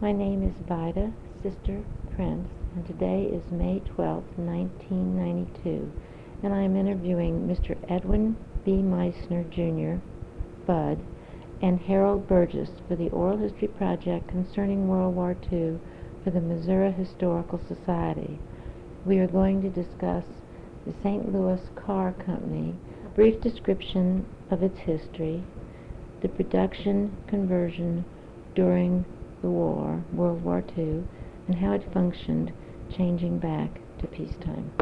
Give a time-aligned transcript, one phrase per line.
[0.00, 1.84] My name is Vida Sister
[2.16, 5.92] Prince, and today is May 12, 1992,
[6.42, 7.76] and I am interviewing Mr.
[7.88, 8.82] Edwin B.
[8.82, 10.02] Meissner, Jr.,
[10.66, 10.98] Bud,
[11.62, 15.78] and Harold Burgess for the Oral History Project concerning World War II
[16.24, 18.40] for the Missouri Historical Society.
[19.06, 20.24] We are going to discuss
[20.84, 21.32] the St.
[21.32, 22.74] Louis Car Company,
[23.06, 25.44] a brief description of its history,
[26.20, 28.04] the production conversion
[28.56, 29.04] during
[29.44, 31.04] the war, World War II,
[31.46, 32.50] and how it functioned
[32.96, 33.68] changing back
[34.00, 34.72] to peacetime.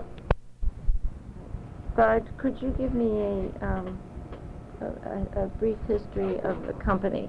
[1.96, 3.98] Bud, could you give me a, um,
[4.80, 7.28] a, a, a brief history of the company,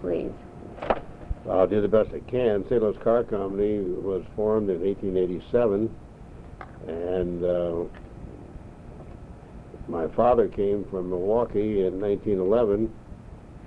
[0.00, 0.32] please?
[1.48, 2.64] I'll do the best I can.
[2.64, 2.82] St.
[2.82, 5.88] Louis Car Company was formed in 1887,
[6.88, 7.84] and uh,
[9.86, 13.03] my father came from Milwaukee in 1911, uh,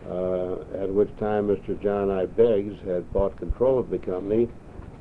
[0.08, 1.82] at which time Mr.
[1.82, 2.26] John I.
[2.26, 4.48] Beggs had bought control of the company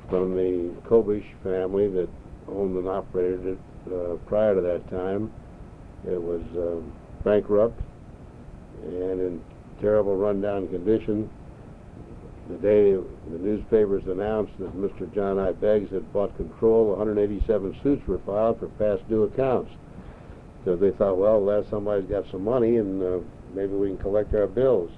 [0.09, 2.09] from the Kobish family that
[2.49, 3.59] owned and operated it
[3.93, 5.33] uh, prior to that time.
[6.07, 6.81] It was uh,
[7.25, 7.81] bankrupt
[8.83, 9.45] and in
[9.81, 11.31] terrible rundown condition.
[12.49, 15.13] The day the newspapers announced that Mr.
[15.13, 15.53] John I.
[15.53, 19.71] Beggs had bought control, 187 suits were filed for past due accounts.
[20.65, 23.19] So they thought, well, last somebody's got some money and uh,
[23.57, 24.91] maybe we can collect our bills.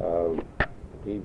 [0.00, 0.42] Um,
[1.04, 1.20] he,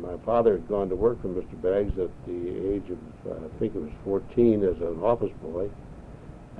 [0.00, 1.54] my father had gone to work for Mr.
[1.62, 2.98] Beggs at the age of,
[3.30, 5.70] uh, I think it was 14, as an office boy,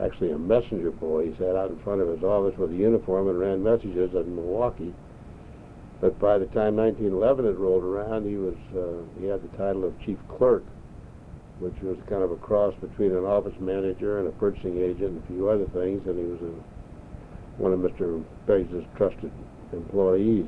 [0.01, 1.31] actually a messenger boy.
[1.31, 4.34] He sat out in front of his office with a uniform and ran messages in
[4.34, 4.95] Milwaukee.
[6.01, 9.84] But by the time 1911 had rolled around, he was uh, he had the title
[9.84, 10.64] of chief clerk,
[11.61, 15.25] which was kind of a cross between an office manager and a purchasing agent and
[15.25, 16.06] a few other things.
[16.06, 16.53] And he was a,
[17.58, 18.22] one of Mr.
[18.47, 19.30] Beggs' trusted
[19.72, 20.47] employees.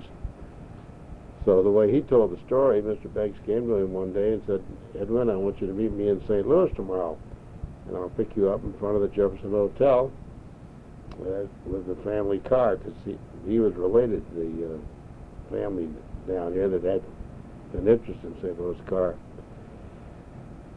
[1.45, 3.13] So the way he told the story, Mr.
[3.13, 4.63] Beggs came to him one day and said,
[5.01, 6.47] Edwin, I want you to meet me in St.
[6.47, 7.17] Louis tomorrow,
[7.87, 10.11] and I'll pick you up in front of the Jefferson Hotel
[11.21, 13.17] uh, with the family car, because he,
[13.47, 15.89] he was related to the uh, family
[16.27, 17.03] down here that had
[17.75, 18.59] an interest in St.
[18.59, 19.15] Louis car.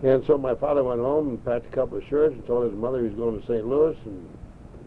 [0.04, 2.80] And so my father went home and packed a couple of shirts and told his
[2.80, 3.66] mother he was going to St.
[3.66, 4.30] Louis, and,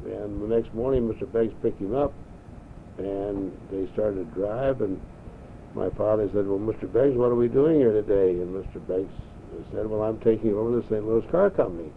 [0.04, 1.30] and the next morning Mr.
[1.30, 2.12] Beggs picked him up,
[2.98, 5.00] and they started to drive, and
[5.74, 6.92] my father said, well, Mr.
[6.92, 8.30] Beggs, what are we doing here today?
[8.40, 8.86] And Mr.
[8.86, 9.12] Beggs
[9.72, 11.06] said, well, I'm taking over the St.
[11.06, 11.90] Louis Car Company.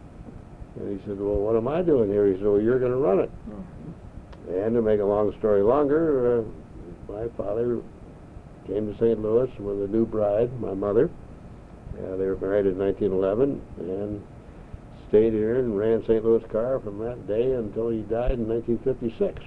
[0.78, 2.28] And he said, well, what am I doing here?
[2.28, 3.32] He said, well, you're going to run it.
[3.50, 4.54] Mm-hmm.
[4.54, 6.44] And to make a long story longer, uh,
[7.12, 7.82] my father
[8.68, 9.20] came to St.
[9.22, 11.10] Louis with a new bride, my mother.
[11.98, 14.24] Uh, they were married in 1911 and
[15.16, 16.26] stayed here and ran St.
[16.26, 19.42] Louis Car from that day until he died in 1956.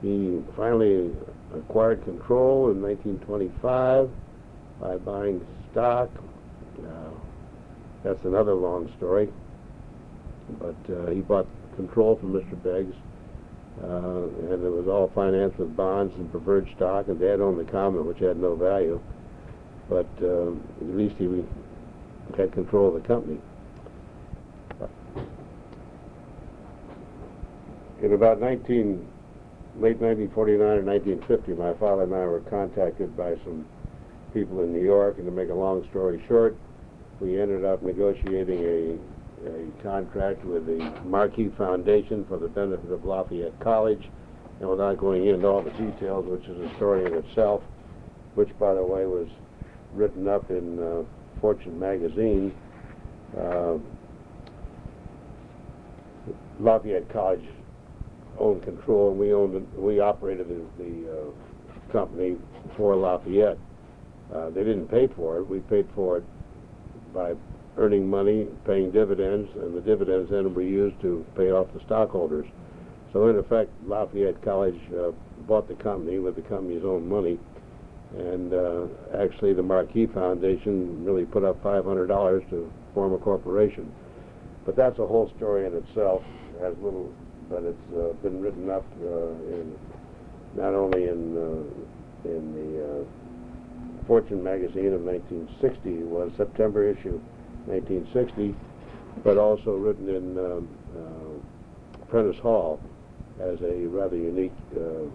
[0.00, 1.10] He finally
[1.52, 4.08] acquired control in 1925
[4.80, 6.08] by buying stock.
[6.78, 7.10] Uh,
[8.04, 9.28] that's another long story.
[10.60, 12.54] But uh, he bought control from Mr.
[12.62, 12.94] Beggs,
[13.82, 17.72] uh, and it was all financed with bonds and preferred stock, and Dad owned the
[17.72, 19.00] common, which had no value.
[19.88, 21.44] But uh, at least he
[22.36, 23.40] had control of the company.
[28.04, 29.00] In about 19
[29.80, 33.64] late 1949 or 1950, my father and I were contacted by some
[34.34, 36.54] people in New York, and to make a long story short,
[37.18, 43.06] we ended up negotiating a, a contract with the Marquis Foundation for the benefit of
[43.06, 44.10] Lafayette College,
[44.60, 47.62] and without going into all the details, which is a story in itself,
[48.34, 49.28] which, by the way, was
[49.94, 51.04] written up in uh,
[51.40, 52.54] Fortune magazine,
[53.34, 53.78] uh,
[56.60, 57.40] Lafayette College
[58.38, 62.36] owned control, and we owned, we operated the, the uh, company
[62.76, 63.58] for Lafayette.
[64.34, 65.48] Uh, they didn't pay for it.
[65.48, 66.24] We paid for it
[67.12, 67.34] by
[67.76, 72.46] earning money, paying dividends, and the dividends then were used to pay off the stockholders.
[73.12, 75.10] So in effect, Lafayette College uh,
[75.46, 77.38] bought the company with the company's own money,
[78.16, 83.92] and uh, actually the Marquis Foundation really put up $500 to form a corporation.
[84.64, 86.22] But that's a whole story in itself.
[86.56, 87.12] It has little
[87.48, 89.76] but it's uh, been written up uh, in
[90.54, 97.20] not only in uh, in the uh, Fortune magazine of 1960 was September issue
[97.66, 98.54] 1960,
[99.22, 102.80] but also written in um, uh, Prentice Hall
[103.40, 105.08] as a rather unique uh,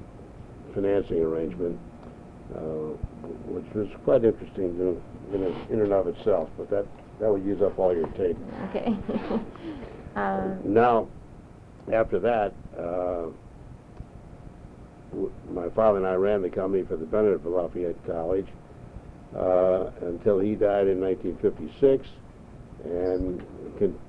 [0.74, 1.80] financing arrangement,
[3.46, 5.02] which was quite interesting to,
[5.34, 6.50] in, a, in and of itself.
[6.58, 6.86] But that
[7.20, 8.38] that would use up all your tape.
[8.70, 8.96] Okay.
[10.66, 11.08] now
[11.94, 13.28] after that, uh,
[15.52, 18.48] my father and I ran the company for the benefit of Lafayette College,
[19.36, 22.08] uh, until he died in 1956,
[22.84, 23.44] and
[23.78, 24.00] con-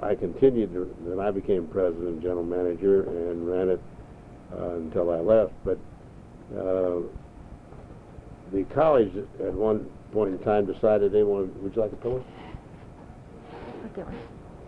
[0.00, 0.72] I continued.
[1.06, 3.80] Then I became president, and general manager, and ran it
[4.52, 5.52] uh, until I left.
[5.64, 5.78] But
[6.56, 7.00] uh,
[8.52, 11.62] the college at one point in time decided they wanted.
[11.62, 12.24] Would you like a pillow?
[13.86, 14.04] Okay.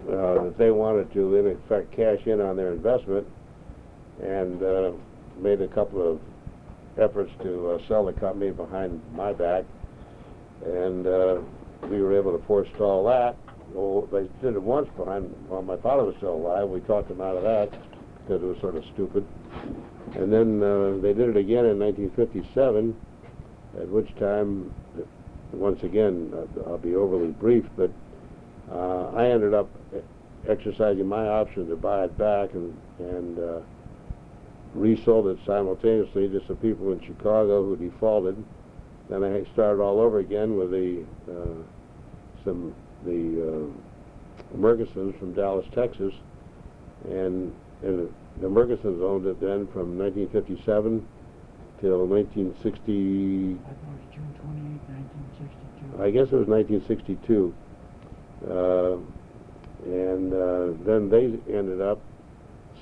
[0.09, 3.27] Uh, that they wanted to, in effect, cash in on their investment,
[4.23, 4.93] and uh,
[5.41, 6.21] made a couple of
[6.99, 9.65] efforts to uh, sell the company behind my back,
[10.65, 11.39] and uh,
[11.89, 13.37] we were able to forestall that.
[13.73, 16.69] Well, they did it once behind while my father was still alive.
[16.69, 17.71] We talked them out of that
[18.23, 19.27] because it was sort of stupid,
[20.15, 22.95] and then uh, they did it again in 1957,
[23.81, 24.73] at which time,
[25.53, 26.33] once again,
[26.67, 27.91] I'll be overly brief, but
[28.73, 29.69] uh, I ended up
[30.49, 33.61] exercising my option to buy it back and, and uh,
[34.75, 38.43] resold it simultaneously to some people in Chicago who defaulted.
[39.09, 41.63] Then I started all over again with the uh,
[42.45, 42.75] some
[43.05, 43.71] the
[44.53, 46.15] uh, from Dallas, Texas,
[47.05, 47.53] and,
[47.83, 51.07] and the Murchisons owned it then from 1957
[51.81, 52.63] till 1960.
[52.65, 56.03] I thought it was June 28, 1962.
[56.03, 57.55] I guess it was 1962.
[58.49, 58.97] Uh,
[59.85, 62.01] and uh, then they ended up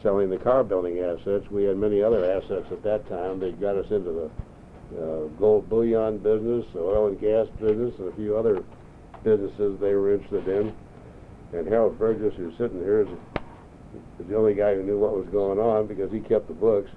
[0.03, 1.49] selling the car building assets.
[1.51, 3.41] We had many other assets at that time.
[3.41, 4.31] They got us into the
[4.99, 8.63] uh, gold bullion business, the oil and gas business, and a few other
[9.25, 10.75] businesses they were interested in.
[11.53, 13.09] And Harold Burgess, who's sitting here, is
[14.29, 16.91] the only guy who knew what was going on because he kept the books.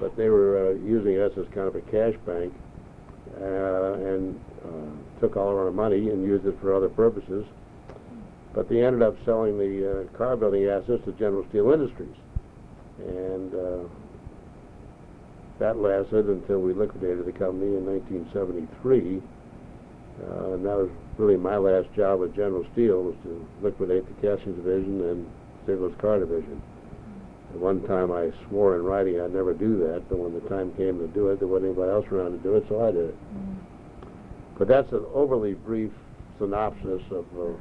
[0.00, 2.52] But they were uh, using us as kind of a cash bank
[3.40, 7.44] uh, and uh, took all of our money and used it for other purposes.
[8.54, 12.14] But they ended up selling the uh, car building assets to General Steel Industries.
[12.98, 13.88] And uh,
[15.58, 19.20] that lasted until we liquidated the company in 1973.
[20.22, 24.14] Uh, and that was really my last job with General Steel was to liquidate the
[24.22, 25.26] casting division and
[25.66, 25.80] St.
[25.80, 26.62] Louis car division.
[27.52, 30.72] At one time I swore in writing I'd never do that, but when the time
[30.74, 33.10] came to do it, there wasn't anybody else around to do it, so I did
[33.10, 33.16] it.
[34.58, 35.90] But that's an overly brief
[36.38, 37.54] synopsis of uh,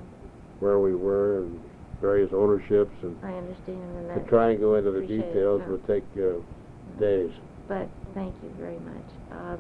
[0.64, 1.62] where we were and
[2.00, 5.62] various ownerships, and I understand and to try and go into the appreciate it, details
[5.68, 6.40] would take uh,
[7.00, 7.32] days.
[7.68, 9.08] But thank you very much.
[9.32, 9.60] Um,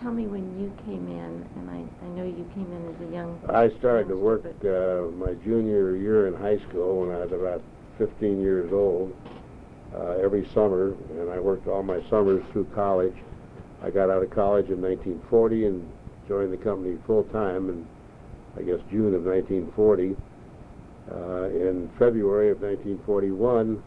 [0.00, 3.12] tell me when you came in, and I, I know you came in as a
[3.12, 3.40] young.
[3.48, 7.62] I started to work uh, my junior year in high school when I was about
[7.98, 9.14] 15 years old.
[9.94, 13.14] Uh, every summer, and I worked all my summers through college.
[13.82, 15.92] I got out of college in 1940 and
[16.28, 17.86] joined the company full time in,
[18.58, 20.16] I guess, June of 1940.
[21.10, 23.82] Uh, in February of 1941,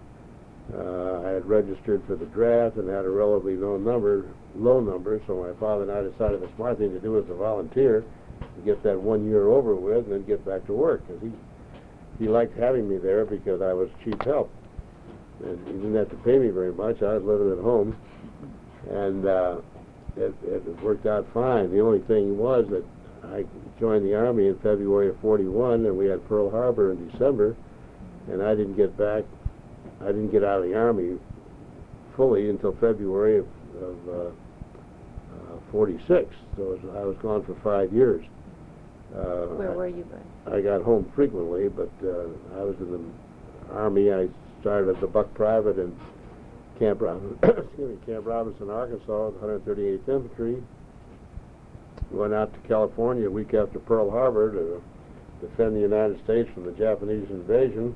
[0.74, 4.26] uh, I had registered for the draft and had a relatively low number,
[4.56, 5.22] low number.
[5.28, 8.04] So my father and I decided the smart thing to do was to volunteer,
[8.40, 11.06] to get that one year over with, and then get back to work.
[11.08, 11.32] Because he
[12.20, 14.52] he liked having me there because I was cheap help,
[15.44, 17.02] and he didn't have to pay me very much.
[17.02, 17.96] I was living at home,
[18.90, 19.62] and uh,
[20.18, 21.72] it, it worked out fine.
[21.72, 22.84] The only thing was that
[23.24, 23.46] I
[23.80, 27.56] joined the army in February of '41, and we had Pearl Harbor in December,
[28.32, 29.24] and I didn't get back.
[30.02, 31.18] I didn't get out of the army
[32.16, 33.48] fully until February of,
[33.82, 34.14] of uh,
[35.54, 36.34] uh, '46.
[36.56, 38.24] So was- I was gone for five years.
[39.16, 40.04] Uh, Where I- were you,
[40.46, 40.54] Bud?
[40.54, 42.28] I got home frequently, but uh,
[42.60, 44.12] I was in the army.
[44.14, 44.28] I
[44.62, 45.96] started as a buck private in
[46.80, 50.64] Camp Robinson, excuse me, Camp Robinson, Arkansas, 138th Infantry.
[52.12, 54.82] Went out to California a week after Pearl Harbor to
[55.42, 57.96] defend the United States from the Japanese invasion.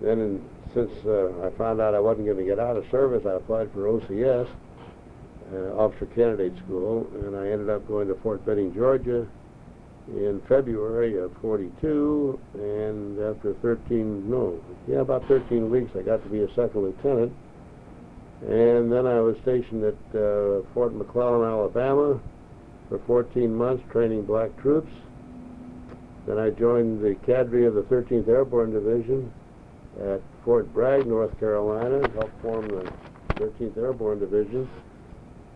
[0.00, 3.24] Then, in, since uh, I found out I wasn't going to get out of service,
[3.24, 4.48] I applied for OCS,
[5.52, 9.26] uh, Officer Candidate School, and I ended up going to Fort Benning, Georgia,
[10.08, 16.28] in February of 42, and after 13, no, yeah, about 13 weeks, I got to
[16.28, 17.32] be a second lieutenant.
[18.42, 22.20] And then I was stationed at uh, Fort McClellan, Alabama
[22.92, 24.92] for 14 months training black troops.
[26.26, 29.32] Then I joined the cadre of the 13th Airborne Division
[30.00, 32.92] at Fort Bragg, North Carolina, and helped form the
[33.34, 34.68] 13th Airborne Division,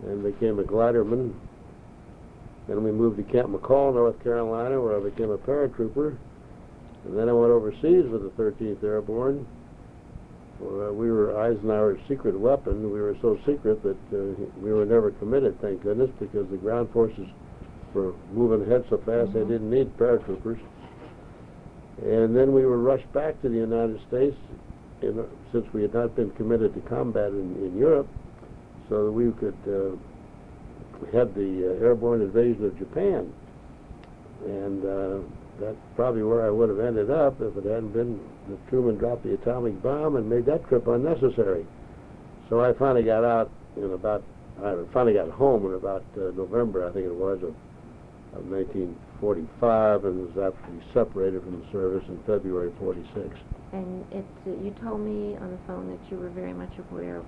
[0.05, 1.35] and became a gliderman
[2.69, 6.17] then we moved to Camp Mackall, North Carolina, where I became a paratrooper.
[7.05, 9.47] And then I went overseas with the 13th Airborne.
[10.61, 12.91] Uh, we were Eisenhower's secret weapon.
[12.91, 16.91] We were so secret that uh, we were never committed, thank goodness, because the ground
[16.93, 17.27] forces
[17.93, 20.59] were moving ahead so fast they didn't need paratroopers.
[22.03, 24.37] And then we were rushed back to the United States
[25.03, 28.09] in, since we had not been committed to combat in, in Europe,
[28.89, 29.97] so that we could uh,
[31.13, 33.33] had the uh, airborne invasion of Japan,
[34.45, 35.19] and uh,
[35.61, 39.25] that's probably where I would have ended up if it hadn't been that Truman dropped
[39.25, 41.67] the atomic bomb and made that trip unnecessary.
[42.49, 44.23] So I finally got out in about,
[44.63, 47.55] I finally got home in about uh, November, I think it was, of,
[48.39, 53.29] of 1945, and was actually separated from the service in February 46.
[53.73, 57.23] And it's, uh, you told me on the phone that you were very much aware,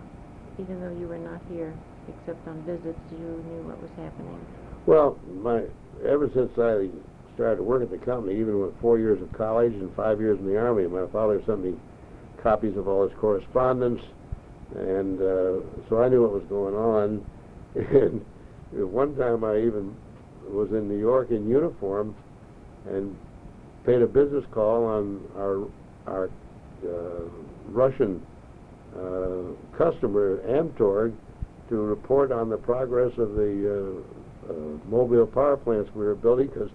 [0.59, 1.75] even though you were not here,
[2.09, 4.39] except on visits, you knew what was happening.
[4.87, 5.65] Well, my
[6.07, 6.89] ever since I
[7.38, 10.37] started to work at the company, even with four years of college and five years
[10.40, 11.73] in the army, my father sent me
[12.42, 14.00] copies of all his correspondence,
[14.75, 17.25] and uh, so I knew what was going on.
[18.71, 19.97] And one time, I even
[20.50, 22.14] was in New York in uniform
[22.87, 23.16] and
[23.87, 25.66] paid a business call on our
[26.07, 26.30] our
[26.85, 27.30] uh,
[27.68, 28.21] Russian
[28.95, 31.14] uh, customer Amtorg
[31.71, 34.02] to report on the progress of the
[34.47, 34.54] uh, uh,
[34.87, 36.71] mobile power plants we were building because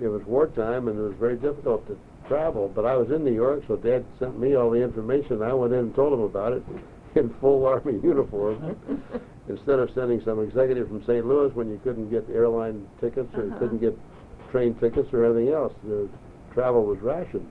[0.00, 2.70] it was wartime and it was very difficult to travel.
[2.74, 5.42] But I was in New York, so Dad sent me all the information.
[5.42, 6.62] I went in and told him about it
[7.16, 8.76] in full Army uniform.
[9.48, 11.26] Instead of sending some executive from St.
[11.26, 13.58] Louis when you couldn't get airline tickets or Uh-huh.
[13.58, 13.96] couldn't get
[14.52, 16.08] train tickets or anything else, the
[16.54, 17.46] travel was rationed.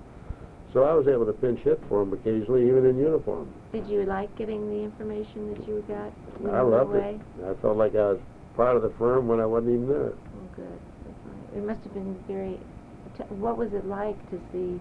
[0.72, 3.52] So I was able to pinch hit for him occasionally, even in uniform.
[3.72, 6.14] Did you like getting the information that you got
[6.54, 7.20] I loved away?
[7.40, 7.46] it.
[7.46, 8.20] I felt like I was
[8.56, 10.14] part of the firm when I wasn't even there.
[10.14, 10.80] Oh, good.
[11.56, 12.60] It must have been very.
[13.18, 14.80] T- what was it like to see?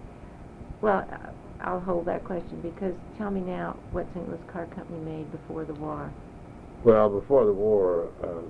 [0.81, 1.05] Well,
[1.61, 4.27] I'll hold that question because tell me now what St.
[4.27, 6.11] Louis Car Company made before the war.
[6.83, 8.41] Well, before the war, uh,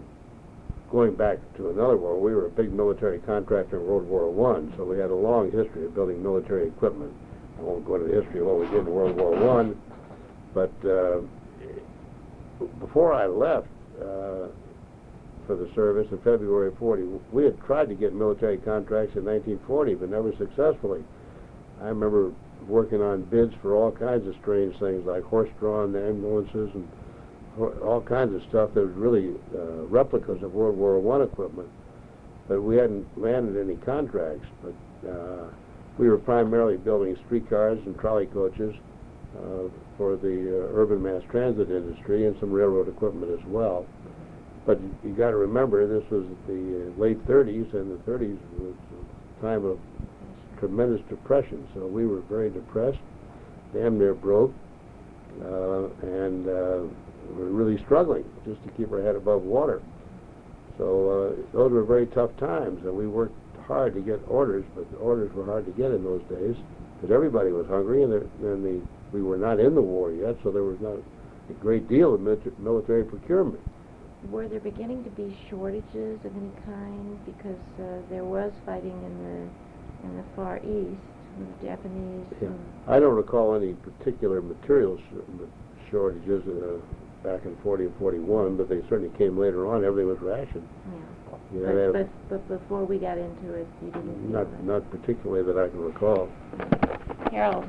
[0.92, 4.74] going back to another war, we were a big military contractor in World War One,
[4.78, 7.12] so we had a long history of building military equipment.
[7.58, 9.82] I won't go into the history of what we did in World War One,
[10.54, 11.22] but uh,
[12.80, 13.68] before I left
[14.02, 14.48] uh,
[15.50, 19.26] for the service in February of 40, we had tried to get military contracts in
[19.26, 21.04] 1940, but never successfully.
[21.82, 22.32] I remember
[22.68, 26.88] working on bids for all kinds of strange things like horse-drawn ambulances and
[27.82, 31.68] all kinds of stuff that was really uh, replicas of World War One equipment,
[32.48, 34.46] but we hadn't landed any contracts.
[34.62, 35.48] But uh,
[35.98, 38.76] we were primarily building streetcars and trolley coaches
[39.36, 43.88] uh, for the uh, urban mass transit industry and some railroad equipment as well.
[44.70, 46.54] But you got to remember, this was the
[46.94, 48.76] uh, late 30s, and the 30s was
[49.40, 49.80] a time of
[50.60, 51.68] tremendous depression.
[51.74, 53.00] So we were very depressed,
[53.74, 54.54] damn near broke,
[55.42, 56.84] uh, and uh,
[57.34, 59.82] we're really struggling just to keep our head above water.
[60.78, 63.34] So uh, those were very tough times, and we worked
[63.66, 66.56] hard to get orders, but the orders were hard to get in those days
[67.02, 70.36] because everybody was hungry, and, there, and the, we were not in the war yet,
[70.44, 73.60] so there was not a great deal of milita- military procurement.
[74.28, 79.24] Were there beginning to be shortages of any kind because uh, there was fighting in
[79.24, 81.00] the in the Far East
[81.38, 82.26] with the Japanese?
[82.42, 82.48] Yeah.
[82.50, 86.78] and- I don't recall any particular material sh- shortages uh,
[87.24, 89.84] back in 40 and 41, but they certainly came later on.
[89.86, 90.68] Everything was rationed.
[90.92, 91.38] yeah.
[91.54, 91.94] You but, had to have-
[92.30, 95.80] but but before we got into it, you didn't not not particularly that I can
[95.80, 96.30] recall.
[97.32, 97.68] Harold,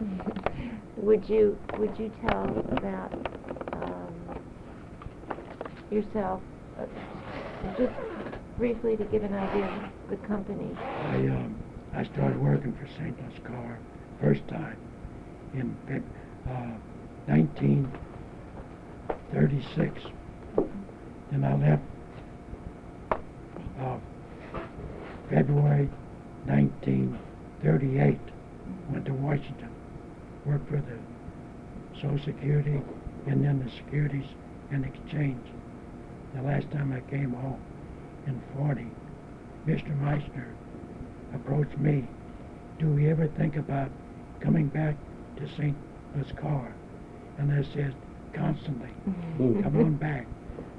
[0.96, 3.12] would you would you tell about
[5.90, 6.40] yourself,
[6.78, 6.86] uh,
[7.78, 7.92] just
[8.56, 9.72] briefly to give an idea of
[10.10, 10.74] the company?
[10.76, 11.54] I, um,
[11.94, 13.16] I started working for St.
[13.20, 13.78] Louis Car
[14.20, 14.76] first time
[15.54, 15.74] in
[16.46, 16.76] uh,
[17.26, 20.02] 1936.
[21.30, 21.82] Then I left
[23.80, 23.98] uh,
[25.30, 25.88] February
[26.46, 28.18] 1938.
[28.90, 29.70] Went to Washington,
[30.44, 30.98] worked for the
[31.94, 32.82] Social Security
[33.26, 34.26] and then the Securities
[34.70, 35.44] and Exchange.
[36.38, 37.60] The last time I came home
[38.28, 38.86] in 40,
[39.66, 40.00] Mr.
[40.00, 40.54] Meissner
[41.34, 42.06] approached me,
[42.78, 43.90] do we ever think about
[44.38, 44.94] coming back
[45.38, 45.76] to St.
[46.14, 46.32] Louis
[47.38, 47.92] And I said,
[48.32, 48.90] constantly,
[49.36, 49.62] Hmm.
[49.64, 50.28] come on back.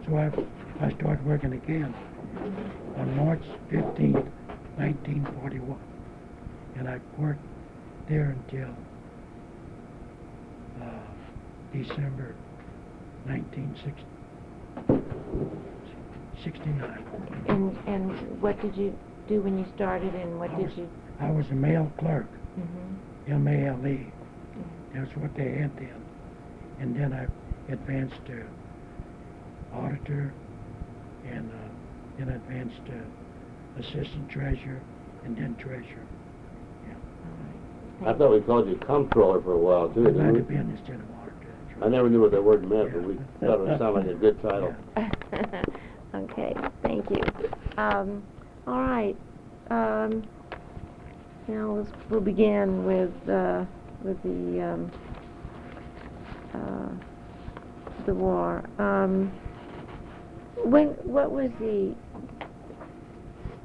[0.06, 0.32] So I,
[0.80, 1.94] I started working again
[2.96, 5.78] on March 15, 1941.
[6.78, 7.44] And I worked
[8.08, 8.70] there until
[10.82, 10.86] uh,
[11.74, 12.34] December
[15.34, 17.06] 1969.
[17.48, 18.94] And and what did you
[19.28, 20.90] do when you started, and what I did was- you?
[21.20, 22.28] I was a mail clerk.
[22.56, 22.96] hmm
[23.32, 24.12] M-A-L-E.
[24.96, 26.02] That's what they had then.
[26.80, 27.28] And then I
[27.72, 28.44] advanced to
[29.76, 30.34] auditor
[31.30, 31.56] and uh,
[32.18, 33.00] then advanced to
[33.82, 34.82] assistant treasurer
[35.26, 36.06] and then treasurer.
[38.06, 40.08] I thought we called you comptroller for a while too.
[40.08, 40.48] I'd like Didn't to we?
[40.48, 41.86] be an assistant auditor.
[41.86, 44.14] I never knew what that word meant, but we thought it would sound like a
[44.16, 44.74] good title.
[46.16, 47.32] Okay, thank you.
[47.78, 48.24] Um,
[48.66, 49.16] all right,
[49.70, 50.28] um,
[51.48, 53.64] now let's, we'll begin with, uh,
[54.04, 54.92] with the, um,
[56.56, 56.90] uh,
[58.08, 58.64] the war.
[58.80, 59.32] Um,
[60.66, 61.94] when, what was the,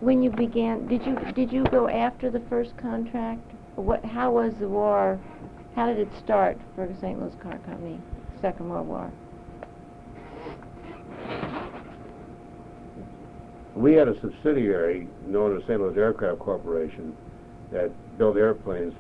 [0.01, 3.41] when you began, did you, did you go after the first contract?
[3.77, 5.19] What, how was the war,
[5.75, 7.19] how did it start for the St.
[7.19, 7.99] Louis Car Company,
[8.43, 9.11] Second World War?
[13.77, 15.81] We had a subsidiary known as St.
[15.81, 17.17] Louis Aircraft Corporation
[17.73, 18.95] that built airplanes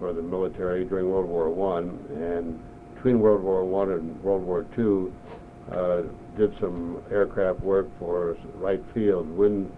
[0.00, 2.58] for the military during World War One, and
[2.94, 5.12] between World War One and World War Two,
[5.70, 6.02] uh,
[6.36, 9.70] did some aircraft work for Wright Field, wind,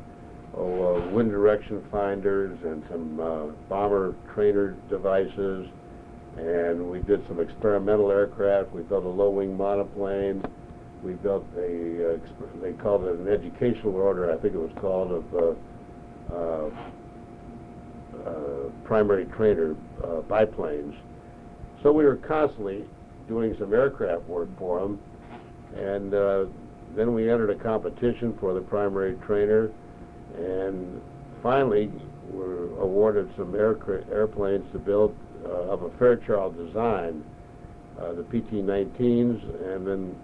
[0.57, 5.69] oh, uh, wind direction finders, and some uh, bomber trainer devices.
[6.39, 8.73] And we did some experimental aircraft.
[8.73, 10.43] We built a low-wing monoplane.
[11.03, 12.19] We built a, uh,
[12.61, 16.71] they called it an educational order, I think it was called, of uh, uh,
[18.27, 19.75] uh, primary trainer
[20.29, 20.95] biplanes.
[21.83, 22.85] So we were constantly
[23.29, 25.01] doing some aircraft work for them.
[25.77, 26.13] And
[26.97, 29.71] then we entered a competition for the primary trainer.
[30.37, 31.01] And
[31.43, 31.91] finally,
[32.31, 35.15] were awarded some airplanes to build
[35.45, 37.25] uh, of a Fairchild design,
[38.01, 40.17] uh, the PT-19s, and then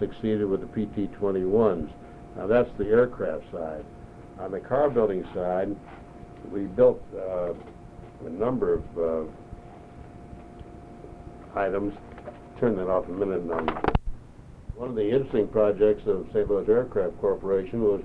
[0.00, 1.88] succeeded with the PT-21s.
[2.36, 3.84] Now that's the aircraft side.
[4.40, 5.76] On the car building side,
[6.50, 7.52] we built uh,
[8.26, 9.30] a number of uh,
[11.58, 11.94] items.
[12.58, 13.42] Turn that off a minute.
[13.52, 13.68] Um,
[14.74, 16.48] one of the interesting projects of St.
[16.48, 18.02] Louis Aircraft Corporation was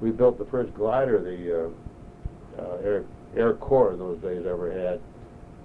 [0.00, 3.04] we built the first glider the uh, uh, Air,
[3.36, 5.00] Air Corps in those days ever had.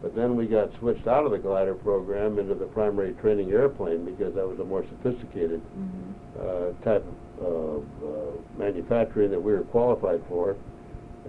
[0.01, 4.05] But then we got switched out of the glider program into the primary training airplane
[4.05, 5.61] because that was a more sophisticated
[6.39, 7.05] uh, type
[7.41, 10.55] of uh, uh, manufacturing that we were qualified for.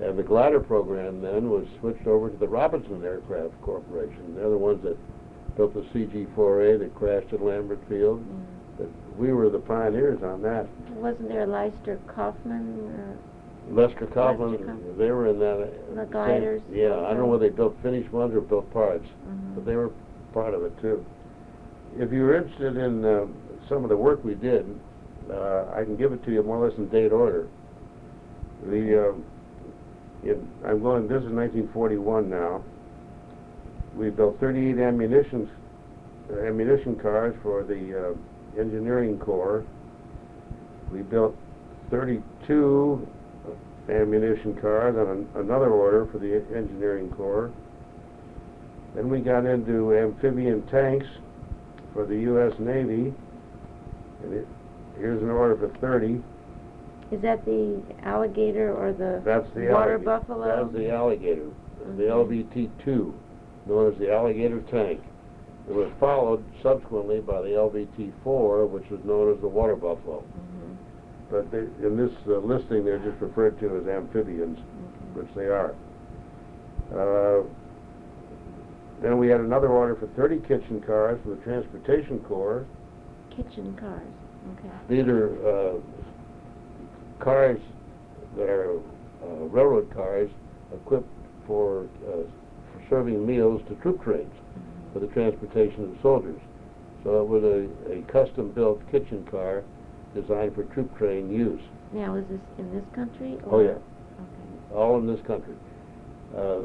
[0.01, 4.35] And the glider program then was switched over to the Robertson Aircraft Corporation.
[4.37, 4.97] They're the ones that
[5.57, 8.25] built the CG-4A that crashed at Lambert Field.
[8.79, 10.67] That we were the pioneers on that.
[10.91, 13.19] Wasn't there Laister-Kauffmann?
[13.71, 14.99] Lester Coughlin, Kaufman.
[14.99, 15.95] they were in that.
[15.95, 19.07] The same- gliders Yeah, I don't know whether they built finished ones or built parts,
[19.07, 19.55] Mhm.
[19.55, 19.91] but they were
[20.33, 21.05] part of it too.
[21.99, 23.27] If you're interested in uh,
[23.69, 24.67] some of the work we did,
[25.31, 27.47] uh, I can give it to you more or less in date order.
[28.67, 29.13] The, uh,
[30.25, 32.63] in, I'm going, this is 1941 now.
[33.97, 35.49] We built 38 ammunition,
[36.33, 39.65] uh, ammunition cars for the uh, engineering corps.
[40.93, 41.37] We built
[41.91, 43.07] 32
[43.89, 47.51] ammunition cars on an, another order for the engineering corps.
[48.95, 51.07] Then we got into amphibian tanks
[51.93, 52.53] for the U.S.
[52.59, 53.15] Navy.
[54.23, 54.47] And it,
[54.99, 56.23] here's an order for 30.
[57.13, 59.99] Is that the alligator or the That's the water alligator.
[59.99, 60.47] buffalo?
[60.65, 61.47] That's the alligator,
[61.97, 62.53] the Mhm.
[62.55, 63.13] LVT-2,
[63.67, 65.01] known as the alligator tank.
[65.69, 70.23] It was followed subsequently by the LVT-4, which was known as the water buffalo.
[70.23, 70.50] Mhm,
[71.31, 74.59] But they, in this uh, listing, they're just referred to as amphibians,
[75.15, 75.75] which they are.
[76.93, 77.45] Uh,
[79.01, 82.67] then we had another order for 30 kitchen cars from the Transportation Corps.
[83.31, 84.03] Kitchen cars,
[84.59, 84.69] okay.
[84.89, 85.75] These are uh,
[87.21, 87.61] cars
[88.37, 88.79] that are
[89.23, 90.31] uh, railroad cars
[90.75, 91.09] equipped
[91.47, 92.13] for, uh,
[92.73, 94.93] for serving meals to troop trains Mhm.
[94.93, 96.41] for the transportation of soldiers.
[97.05, 99.63] So it was a, a custom-built kitchen car
[100.15, 101.61] designed for troop train use.
[101.93, 103.39] Now, is this in this country?
[103.51, 103.71] Oh, yeah.
[103.71, 104.75] Okay.
[104.75, 105.55] all in this country.
[106.37, 106.61] Uh,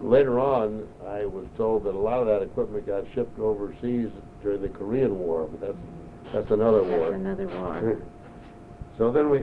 [0.00, 4.08] later on, I was told that a lot of that equipment got shipped overseas
[4.42, 5.78] during the Korean War, but that's
[6.32, 7.10] that's another war.
[7.10, 8.02] That's another war.
[8.98, 9.42] so then we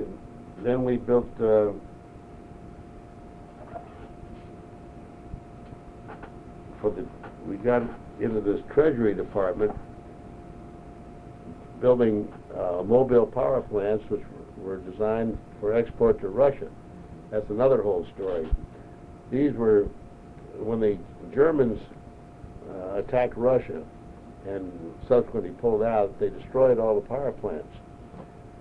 [0.63, 1.71] then we built uh,
[6.81, 7.05] for the
[7.47, 7.83] we got
[8.19, 9.71] into this Treasury Department
[11.79, 14.21] building uh, mobile power plants which
[14.57, 16.67] were designed for export to Russia.
[17.31, 18.47] That's another whole story.
[19.31, 19.87] These were
[20.57, 20.97] when the
[21.33, 21.79] Germans
[22.69, 23.83] uh, attacked Russia
[24.47, 24.71] and
[25.07, 27.73] subsequently pulled out, they destroyed all the power plants.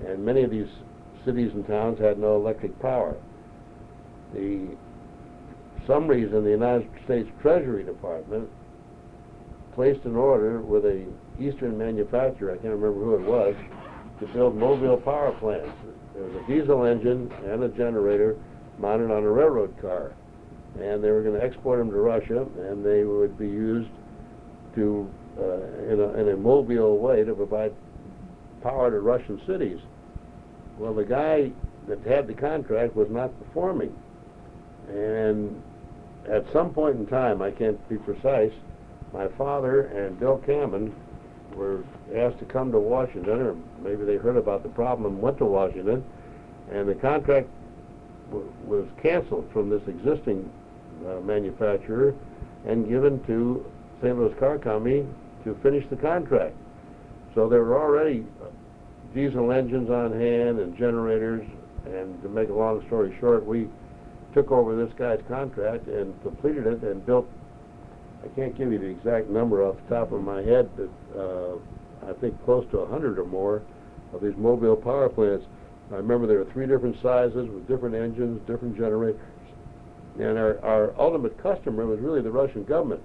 [0.06, 0.68] And many of these
[1.24, 3.16] cities and towns had no electric power.
[4.34, 4.68] The
[5.86, 8.48] some reason the United States Treasury Department
[9.74, 11.06] placed an order with a
[11.40, 13.54] eastern manufacturer, I can't remember who it was,
[14.20, 15.70] to build mobile power plants.
[16.14, 18.36] There was a diesel engine and a generator
[18.78, 20.12] mounted on a railroad car.
[20.80, 23.90] And they were going to export them to Russia, and they would be used
[24.74, 27.72] to, uh, in, a, in a mobile way, to provide
[28.62, 29.78] power to Russian cities.
[30.78, 31.52] Well, the guy
[31.88, 33.96] that had the contract was not performing.
[34.88, 35.62] And
[36.28, 38.52] at some point in time, I can't be precise,
[39.12, 40.92] my father and Bill Cammon
[41.58, 45.38] were asked to come to Washington, or maybe they heard about the problem and went
[45.38, 46.04] to Washington,
[46.70, 47.48] and the contract
[48.64, 50.50] was canceled from this existing
[51.06, 52.14] uh, manufacturer
[52.66, 53.64] and given to
[54.02, 54.16] St.
[54.16, 55.06] Louis Car Company
[55.44, 56.54] to finish the contract.
[57.34, 58.46] So there were already uh,
[59.14, 61.46] diesel engines on hand and generators,
[61.86, 63.68] and to make a long story short, we
[64.34, 67.28] took over this guy's contract and completed it and built,
[68.24, 71.54] I can't give you the exact number off the top of my head, but uh,
[72.08, 73.62] I think close to a hundred or more
[74.12, 75.46] of these mobile power plants.
[75.92, 79.20] I remember there were three different sizes with different engines, different generators,
[80.18, 83.02] and our, our ultimate customer was really the Russian government.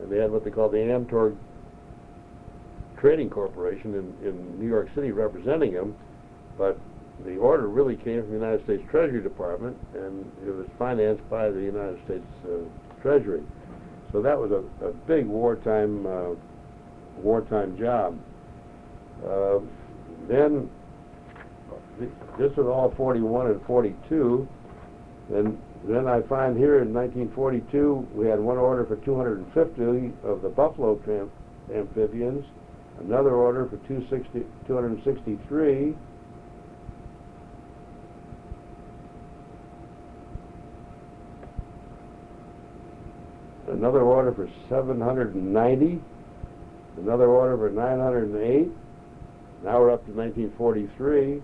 [0.00, 1.36] And they had what they called the Amtorg
[2.98, 5.94] Trading Corporation in, in New York City representing them,
[6.56, 6.78] but
[7.26, 11.50] the order really came from the United States Treasury Department, and it was financed by
[11.50, 12.58] the United States uh,
[13.02, 13.42] Treasury.
[14.12, 16.34] So that was a, a big wartime uh,
[17.18, 18.18] wartime job.
[19.26, 19.60] Uh,
[20.28, 20.68] then
[22.38, 24.48] this was all 41 and 42,
[25.34, 30.48] and then I find here in 1942 we had one order for 250 of the
[30.48, 31.00] Buffalo
[31.74, 32.44] amphibians,
[33.00, 35.94] another order for 260, 263.
[43.72, 46.00] Another order for 790,
[46.98, 48.68] another order for 908.
[49.64, 51.42] Now we're up to 1943.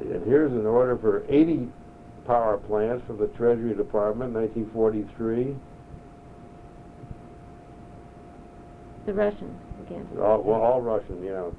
[0.00, 1.68] And here's an order for 80
[2.26, 5.54] power plants from the Treasury Department, 1943.
[9.06, 10.08] The Russians again.
[10.20, 11.50] All, well, all Russian, yeah.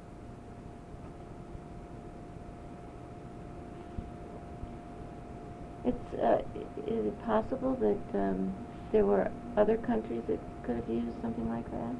[5.90, 6.38] It's, uh,
[6.86, 8.54] is it possible that, um,
[8.92, 11.94] there were other countries that could have used something like that?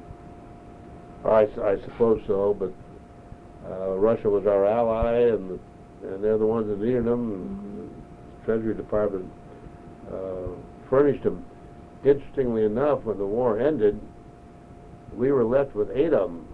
[1.29, 2.71] I, s- I suppose so, but
[3.69, 5.59] uh, Russia was our ally, and
[6.03, 7.31] and they're the ones that needed them.
[7.31, 9.29] And the Treasury Department
[10.11, 10.55] uh,
[10.89, 11.45] furnished them.
[12.03, 13.99] Interestingly enough, when the war ended,
[15.15, 16.47] we were left with eight of them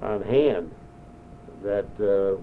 [0.00, 0.70] on hand.
[1.64, 2.40] That uh,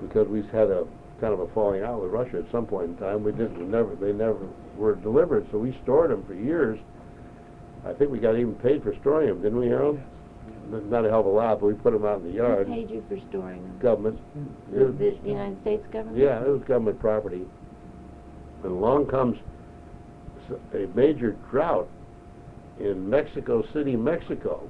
[0.00, 0.86] because we had a
[1.22, 3.64] kind of a falling out with Russia at some point in time, we didn't we
[3.64, 4.40] never they never
[4.76, 6.78] were delivered, so we stored them for years.
[7.86, 10.00] I think we got even paid for storing them, didn't we, Harold?
[10.72, 12.36] N- Not a hell of a lot, but we put them out in the Who
[12.38, 12.66] yard.
[12.66, 13.78] paid you for storing them?
[13.80, 14.18] Government.
[14.18, 14.74] Hmm.
[14.74, 16.18] The, It- the United States government?
[16.18, 17.42] Yeah, it was government property.
[18.64, 19.38] And along comes
[20.74, 21.88] a major drought
[22.80, 24.68] in Mexico City, Mexico.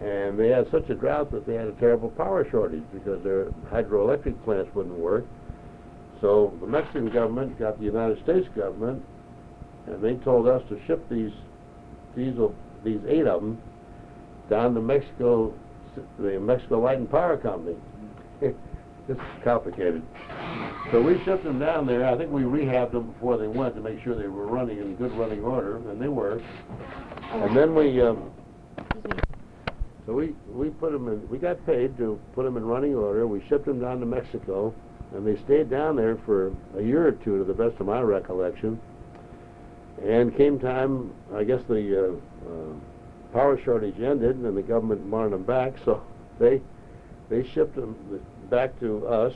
[0.00, 3.46] And they had such a drought that they had a terrible power shortage because their
[3.70, 5.26] hydroelectric plants wouldn't work.
[6.20, 9.02] So the Mexican government got the United States government,
[9.86, 11.32] and they told us to ship these
[12.14, 12.54] diesel,
[12.84, 13.60] these eight of them,
[14.48, 15.54] down to Mexico,
[16.18, 17.76] the Mexico Light and Power Company.
[19.10, 20.02] is complicated.
[20.92, 22.06] So we shipped them down there.
[22.06, 24.96] I think we rehabbed them before they went to make sure they were running in
[24.96, 26.40] good running order, and they were.
[27.32, 28.30] And then we, um,
[30.06, 33.26] so we, we put them in, we got paid to put them in running order.
[33.26, 34.74] We shipped them down to Mexico,
[35.14, 38.00] and they stayed down there for a year or two, to the best of my
[38.00, 38.80] recollection.
[40.04, 42.12] And came time, I guess the uh,
[42.48, 42.72] uh,
[43.32, 46.02] power shortage ended, and the government wanted them back, so
[46.38, 46.60] they
[47.28, 47.96] they shipped them
[48.50, 49.34] back to us.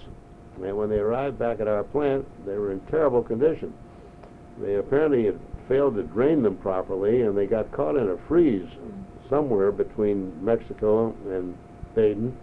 [0.62, 3.72] And when they arrived back at our plant, they were in terrible condition.
[4.58, 8.68] They apparently had failed to drain them properly, and they got caught in a freeze
[9.28, 11.56] somewhere between Mexico and
[11.94, 12.36] Baden.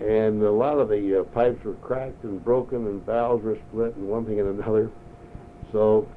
[0.00, 3.94] And a lot of the uh, pipes were cracked and broken, and valves were split,
[3.96, 4.90] and one thing and another.
[5.70, 6.08] So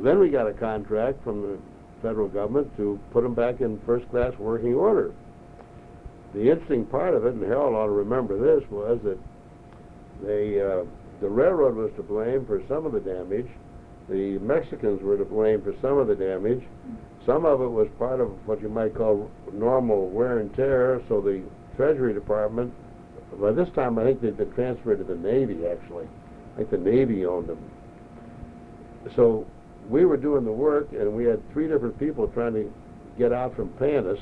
[0.00, 1.58] then we got a contract from the
[2.02, 5.14] federal government to put them back in first-class working order.
[6.34, 9.18] The interesting part of it, and Harold ought to remember this, was that
[10.22, 10.84] they, uh,
[11.20, 13.48] the railroad was to blame for some of the damage.
[14.08, 16.62] The Mexicans were to blame for some of the damage.
[17.24, 21.00] Some of it was part of what you might call normal wear and tear.
[21.08, 21.42] So the
[21.76, 22.72] Treasury Department,
[23.40, 25.66] by this time I think they'd been transferred to the Navy.
[25.66, 26.08] Actually,
[26.54, 27.58] I think the Navy owned them.
[29.14, 29.46] So
[29.88, 32.72] we were doing the work, and we had three different people trying to
[33.18, 34.18] get out from paying us.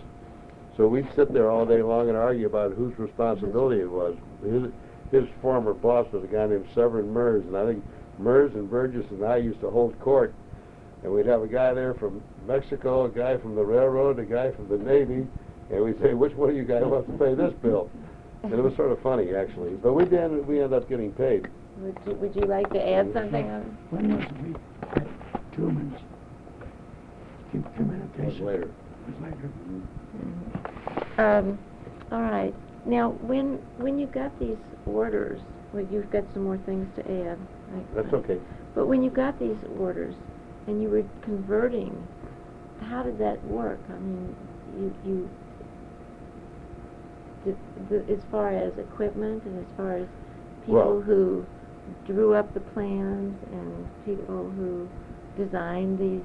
[0.76, 4.16] So we'd sit there all day long and argue about whose responsibility it was.
[4.42, 4.64] His,
[5.10, 7.84] his former boss was a guy named Severin Mers, and I think
[8.18, 10.34] Mers and Burgess and I used to hold court.
[11.02, 14.50] And we'd have a guy there from Mexico, a guy from the railroad, a guy
[14.50, 15.26] from the Navy,
[15.70, 17.90] And we'd say, which one of you guys wants to pay this bill?
[18.44, 19.70] And it was sort of funny, actually.
[19.74, 21.48] But we did, we ended up getting paid.
[21.78, 23.62] Would you, would you like to add something on?
[23.90, 24.54] When was we
[25.00, 25.06] at
[25.54, 25.94] Truman's?
[27.50, 28.44] Com- It was Communication.
[28.46, 28.62] later.
[28.68, 29.50] It was later.
[31.16, 31.58] Um,
[32.12, 32.54] all right.
[32.84, 35.40] Now, when, when you got these orders,
[35.72, 37.38] well, you've got some more things to add.
[37.74, 38.38] I- That's okay.
[38.74, 40.14] But when you got these orders
[40.66, 41.96] and you were converting,
[42.90, 43.80] how did that work?
[43.88, 44.36] I mean,
[44.78, 45.30] you, you,
[47.44, 47.56] did,
[47.88, 50.06] the, as far as equipment and as far as
[50.64, 51.46] people Well- who
[52.06, 54.88] drew up the plans and people who
[55.36, 56.22] designed these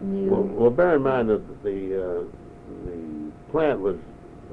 [0.00, 0.30] new.
[0.30, 2.24] Well, well, bear in mind that the, uh,
[2.84, 3.96] the plant was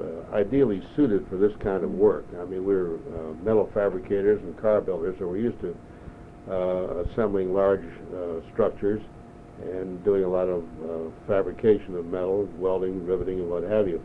[0.00, 2.24] uh, ideally suited for this kind of work.
[2.40, 5.76] I mean, we were uh, metal fabricators and car builders, so we're used to
[6.50, 9.02] uh, assembling large uh, structures
[9.62, 14.02] and doing a lot of uh, fabrication of metal, welding, riveting, and what have you.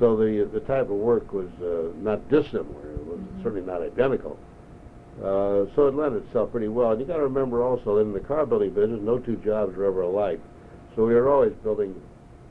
[0.00, 2.90] So the the type of work was uh, not dissimilar.
[2.90, 3.42] It was Mhm.
[3.42, 4.36] certainly not identical.
[5.22, 6.92] Uh, so it lent itself pretty well.
[6.92, 9.76] And you got to remember also that in the car building business, no two jobs
[9.76, 10.40] are ever alike.
[10.96, 11.94] So we were always building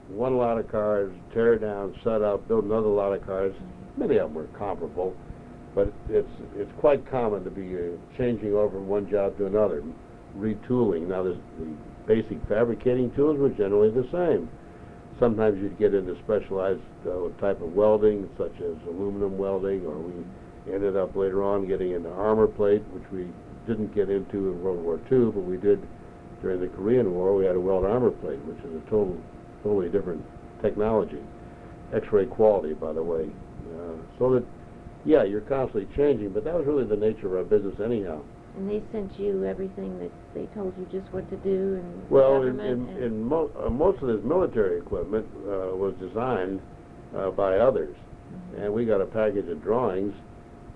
[0.09, 3.53] one lot of cars, tear down, set up, build another lot of cars.
[3.97, 5.15] Many of them were comparable,
[5.73, 7.79] but it's it's quite common to be uh,
[8.17, 9.83] changing over from one job to another,
[10.37, 11.07] retooling.
[11.07, 11.35] Now, the
[12.05, 14.47] basic fabricating tools were generally the same.
[15.19, 20.73] Sometimes you'd get into specialized uh, type of welding, such as aluminum welding, or we
[20.73, 23.27] ended up later on getting into armor plate, which we
[23.67, 25.85] didn't get into in World War II, but we did
[26.41, 27.35] during the Korean War.
[27.35, 29.17] We had to weld armor plate, which is a total,
[29.61, 30.23] totally different
[30.61, 31.19] technology.
[31.93, 33.29] X-ray quality, by the way.
[33.75, 34.45] Uh, so that,
[35.05, 38.21] yeah, you're constantly changing, but that was really the nature of our business anyhow.
[38.59, 42.43] And they sent you everything that they told you just what to do and Well,
[42.43, 46.59] in, government in, and- in mo- uh, most of this military equipment uh, was designed
[47.17, 47.95] uh, by others,
[48.29, 48.61] Mm-hmm.
[48.61, 50.13] and we got a package of drawings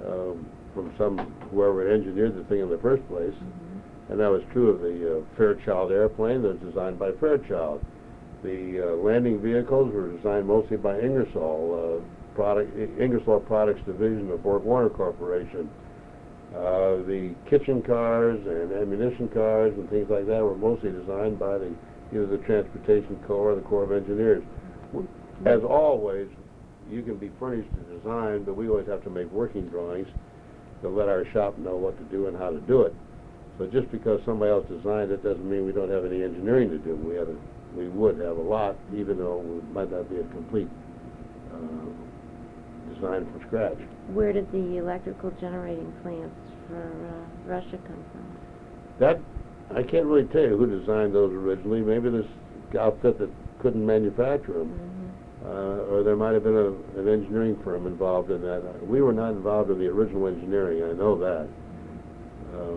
[0.03, 0.43] um,
[0.73, 1.19] from some
[1.51, 4.09] whoever had engineered the thing in the first place, Mhm.
[4.09, 7.79] and that was true of the uh, Fairchild airplane that was designed by Fairchild.
[8.43, 14.41] The uh, landing vehicles were designed mostly by Ingersoll uh, product, Ingersoll Products Division of
[14.41, 15.69] Borg Warner Corporation.
[16.55, 21.57] Uh, the kitchen cars and ammunition cars and things like that were mostly designed by
[21.57, 21.73] the
[22.13, 24.43] either the Transportation Corps or the Corps of Engineers.
[25.45, 26.27] As always,
[26.91, 30.07] you can be furnished a design, but we always have to make working drawings
[30.83, 32.93] to let our shop know what to do and how to do it.
[33.57, 36.77] So just because somebody else designed it doesn't mean we don't have any engineering to
[36.77, 36.95] do.
[36.95, 37.35] We have a,
[37.75, 40.67] we would have a lot, even though it might not be a complete
[41.51, 43.77] uh, design from scratch.
[44.13, 46.35] Where did the electrical generating plants
[46.67, 48.37] for uh, Russia come from?
[48.99, 49.19] That,
[49.75, 51.81] I can't really tell you who designed those originally.
[51.81, 52.25] Maybe this
[52.79, 54.69] outfit that couldn't manufacture them.
[54.69, 54.89] Mhm.
[55.45, 58.59] Uh, or there might have been a, an engineering firm involved in that.
[58.61, 61.47] Uh, We were not involved in the original engineering, I know that.
[62.55, 62.75] Uh,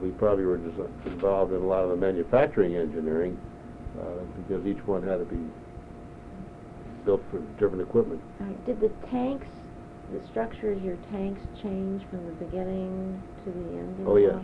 [0.00, 3.36] we probably were desi- involved in a lot of the manufacturing engineering,
[4.00, 4.04] uh,
[4.48, 5.38] because each one had to be
[7.04, 8.20] built for different equipment.
[8.40, 9.46] Right, Did the tanks,
[10.12, 14.06] the structure of your tanks change from the beginning to the end?
[14.06, 14.38] Oh, yes.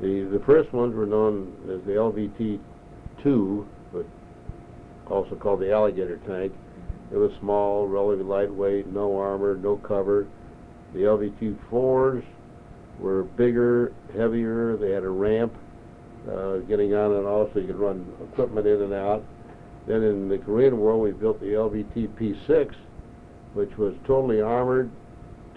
[0.00, 4.06] The, the first ones were known as the LVT-2, but
[5.08, 6.52] also called the alligator tank.
[7.12, 10.26] It was small, relatively lightweight, no armor, no cover.
[10.94, 12.24] The LVT-4s
[12.98, 14.76] were bigger, heavier.
[14.76, 15.52] They had a ramp
[16.30, 19.22] uh, getting on and off so you could run equipment in and out.
[19.86, 22.74] Then in the Korean War, we built the LVT-P6,
[23.54, 24.90] which was totally armored,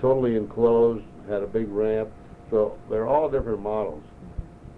[0.02, 2.10] totally enclosed, had a big ramp.
[2.52, 4.04] So they're all different models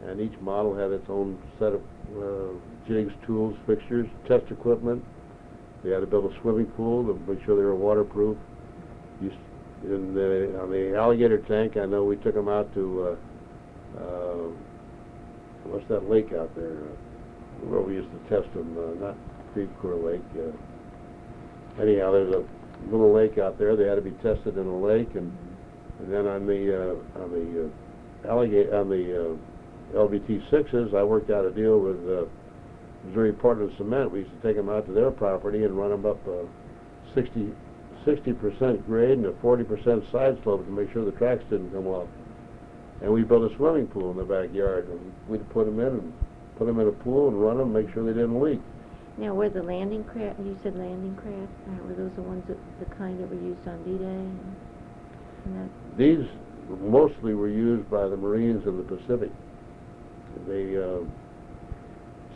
[0.05, 1.81] and each model had its own set of
[2.17, 2.53] uh,
[2.87, 5.03] jigs, tools, fixtures, test equipment.
[5.83, 8.37] They had to build a swimming pool to make sure they were waterproof.
[9.21, 9.31] You,
[9.83, 13.17] in the, on the alligator tank, I know we took them out to
[13.97, 14.49] uh, uh,
[15.65, 16.77] what's that lake out there
[17.61, 18.75] where we used to test them?
[18.77, 19.15] Uh, not
[19.53, 20.21] Creve Coeur Lake.
[20.35, 22.43] Uh, anyhow, there's a
[22.85, 23.75] little lake out there.
[23.75, 25.35] They had to be tested in the lake, and,
[25.99, 31.03] and then on the uh, on the uh, alligator on the uh, LVT sixes, I
[31.03, 32.25] worked out a deal with uh,
[33.05, 34.11] Missouri Portland Cement.
[34.11, 36.43] We used to take them out to their property and run them up uh,
[37.15, 37.53] 60
[38.33, 41.87] percent grade and a 40 percent side slope to make sure the tracks didn't come
[41.87, 42.07] off.
[43.01, 46.13] And we built a swimming pool in the backyard, and we'd put them in and
[46.57, 48.59] put them in a pool and run them, make sure they didn't leak.
[49.17, 52.57] Now, were the landing craft, you said landing craft, uh, were those the ones that,
[52.79, 54.05] the kind that were used on D-Day?
[55.45, 56.27] and- These
[56.81, 59.31] mostly were used by the Marines in the Pacific.
[60.47, 60.99] They, uh,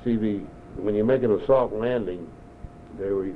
[0.03, 0.39] see the,
[0.81, 2.27] when you make an assault landing,
[2.97, 3.35] they were you,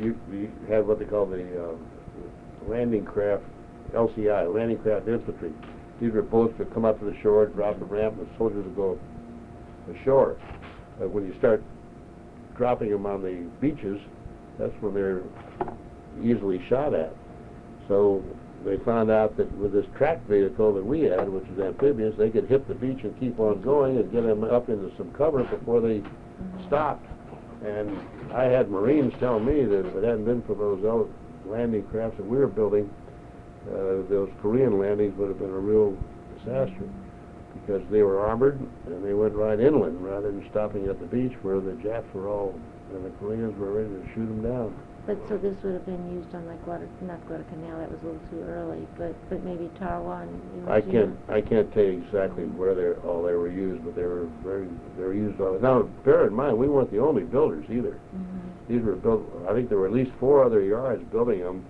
[0.00, 1.74] you, you had what they call the uh,
[2.68, 3.42] landing craft,
[3.94, 5.52] LCI, landing craft infantry.
[6.00, 8.64] These were boats that come up to the shore, drop the ramp, and the soldiers
[8.64, 8.98] would go
[9.94, 10.36] ashore.
[11.00, 11.62] Uh, when you start
[12.56, 14.00] dropping them on the beaches,
[14.58, 15.22] that's when they're
[16.22, 17.14] easily shot at.
[17.88, 18.22] So
[18.64, 22.30] they found out that with this track vehicle that we had, which is amphibious, they
[22.30, 25.44] could hit the beach and keep on going and get them up into some cover
[25.44, 26.02] before they
[26.66, 27.06] stopped.
[27.64, 27.98] And
[28.32, 31.08] I had Marines tell me that if it hadn't been for those
[31.46, 32.90] landing crafts that we were building,
[33.68, 35.96] uh, those Korean landings would have been a real
[36.38, 36.88] disaster
[37.64, 41.32] because they were armored and they went right inland rather than stopping at the beach
[41.42, 42.58] where the Japs were all
[42.92, 44.74] and the Koreans were ready to shoot them down.
[45.06, 48.06] But so this would have been used on like Guadal, not Guadalcanal, that was a
[48.06, 50.26] little too early, but, but maybe Iwo
[50.68, 54.02] I can't, I can't tell you exactly where they're, all they were used, but they
[54.02, 54.66] were very,
[54.96, 55.62] they were used on.
[55.62, 58.00] now, bear in mind, we weren't the only builders either.
[58.16, 58.68] Mhm.
[58.68, 61.64] These were built, I think there were at least four other yards building them,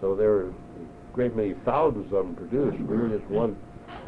[0.00, 0.52] so there were a
[1.12, 2.78] great many thousands of them produced.
[2.78, 3.56] We were just one,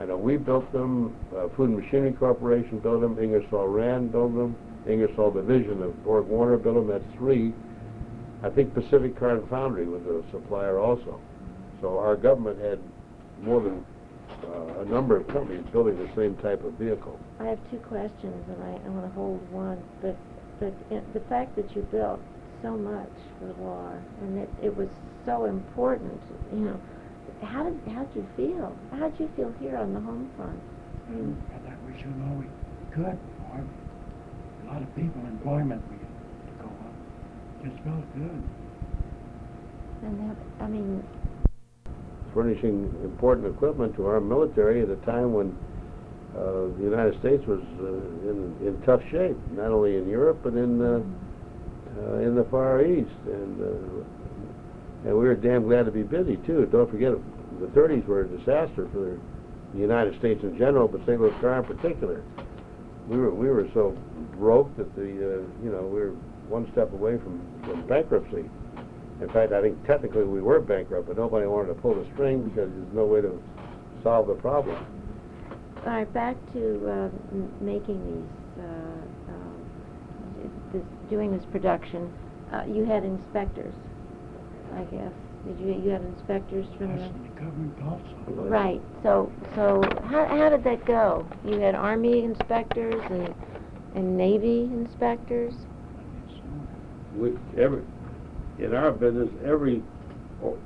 [0.01, 4.35] I know, we built them, uh, Food and Machinery Corporation built them, Ingersoll Rand built
[4.35, 4.57] them,
[4.89, 7.53] Ingersoll Division of Borg Warner built them, that's three.
[8.43, 11.21] I think Pacific Car and Foundry was a supplier also.
[11.83, 12.79] So our government had
[13.43, 13.85] more than
[14.45, 17.19] uh, a number of companies building the same type of vehicle.
[17.39, 20.17] I have two questions, and I, I want to hold one, but,
[20.61, 22.21] but i the fact that you built
[22.63, 24.89] so much for the war, and it, it was
[25.27, 26.21] so important,
[26.53, 26.81] you know,
[27.43, 28.77] how did, how'd you feel?
[28.93, 30.61] How'd you feel here on the home front?
[31.09, 32.47] I mean, I thought we should all we
[32.93, 33.19] could.
[33.51, 33.65] Or
[34.65, 36.95] a lot of people, employment we to go up.
[37.65, 38.43] Just felt good.
[40.03, 41.03] and that, I mean,
[42.35, 45.57] furnishing important equipment to our military at a time when
[46.37, 47.87] uh, the United States was uh,
[48.31, 51.01] in, in tough shape, not only in Europe but in uh,
[51.99, 54.05] uh, in the Far East, and uh,
[55.05, 56.67] and we were damn glad to be busy too.
[56.71, 57.13] Don't forget,
[57.61, 59.19] the 30s were a disaster for
[59.73, 61.21] the United States in general, but St.
[61.21, 62.23] Louis Car in particular.
[63.09, 63.97] We were we were so
[64.39, 66.15] broke that the uh, you know we were
[66.49, 68.45] one step away from, from bankruptcy.
[69.21, 72.43] In fact, I think technically we were bankrupt, but nobody wanted to pull the string
[72.43, 73.41] because there's no way to
[74.03, 74.77] solve the problem.
[75.85, 76.93] all right, back to uh,
[77.33, 82.11] m- making these, uh, um, this, doing this production.
[82.53, 83.75] Uh, you had inspectors,
[84.77, 85.13] I guess.
[85.47, 85.83] Did you?
[85.83, 87.13] You had inspectors from Us the.
[87.23, 88.15] the government also.
[88.49, 88.81] Right.
[89.03, 91.27] So, so how, how did that go?
[91.45, 93.35] You had Army inspectors and,
[93.95, 95.55] and Navy inspectors?
[95.55, 97.19] I.
[97.19, 97.83] We, every,
[98.59, 99.83] in our business, every,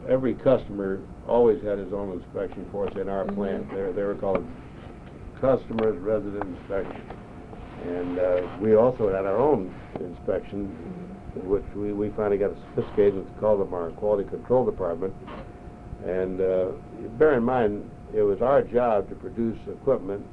[0.08, 3.34] every customer always had his own inspection force in our Mhm.
[3.34, 3.70] plant.
[3.72, 4.44] They, they were called
[5.40, 7.02] customers resident inspection.
[7.86, 10.74] And, uh, we also had our own inspection,
[11.42, 15.14] which we, we finally got sophisticated and called them our quality control department.
[16.06, 16.66] And, uh,
[17.18, 20.24] bear in mind, it was our job to produce equipment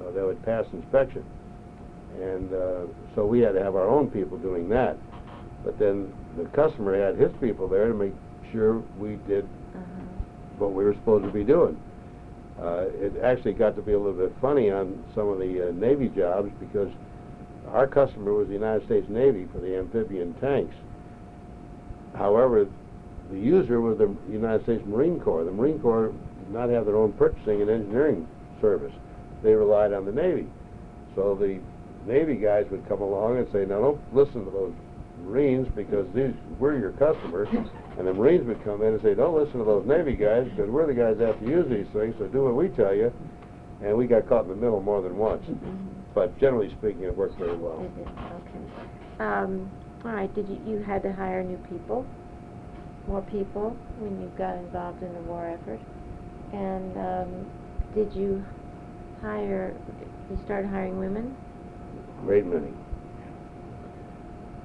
[0.00, 1.24] uh, that would pass inspection.
[2.20, 2.80] And, uh,
[3.14, 4.96] so we had to have our own people doing that.
[5.64, 8.14] But then the customer had his people there to make
[8.52, 9.82] sure we did Uh-huh.
[10.58, 11.80] what we were supposed to be doing.
[12.60, 15.72] Uh, it actually got to be a little bit funny on some of the uh,
[15.72, 16.90] Navy jobs because
[17.68, 20.74] our customer was the United States Navy for the amphibian tanks.
[22.16, 22.66] However,
[23.30, 25.44] the user was the United States Marine Corps.
[25.44, 28.26] The Marine Corps did not have their own purchasing and engineering
[28.60, 28.92] service.
[29.42, 30.46] They relied on the Navy.
[31.14, 31.60] So the
[32.06, 34.72] Navy guys would come along and say, now don't listen to those
[35.24, 37.44] Marines because these we're your customer.
[37.98, 40.68] And the Marines would come in and say, don't listen to those Navy guys because
[40.70, 43.12] we're the guys that have to use these things, so do what we tell you.
[43.82, 45.44] And we got caught in the middle more than once.
[45.44, 45.99] Mm-hmm.
[46.14, 47.80] But generally speaking, it worked very well.
[47.80, 49.24] It did, okay.
[49.24, 49.70] Um,
[50.04, 52.06] all right, did you, you had to hire new people,
[53.06, 55.80] more people, when you got involved in the war effort?
[56.52, 57.46] And, um,
[57.94, 58.44] did you
[59.22, 59.74] hire,
[60.30, 61.36] you started hiring women?
[62.24, 62.72] Great many.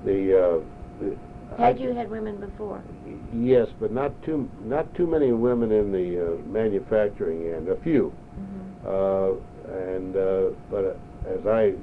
[0.04, 0.60] The, uh,
[1.00, 1.18] the-
[1.58, 2.82] Had I- you had women before?
[3.34, 8.12] Yes, but not too, not too many women in the uh, manufacturing end, a few.
[8.40, 8.88] Mm-hmm.
[8.88, 10.94] Uh, and, uh, but uh,
[11.28, 11.74] as I,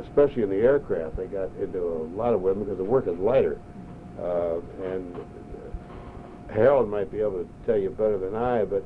[0.00, 3.18] especially in the aircraft, I got into a lot of women because the work is
[3.18, 3.58] lighter.
[4.18, 5.16] Uh, and
[6.52, 8.84] Harold might be able to tell you better than I, but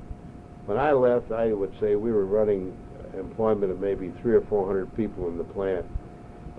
[0.67, 2.77] when I left, I would say we were running
[3.19, 5.85] employment of maybe three or four hundred people in the plant.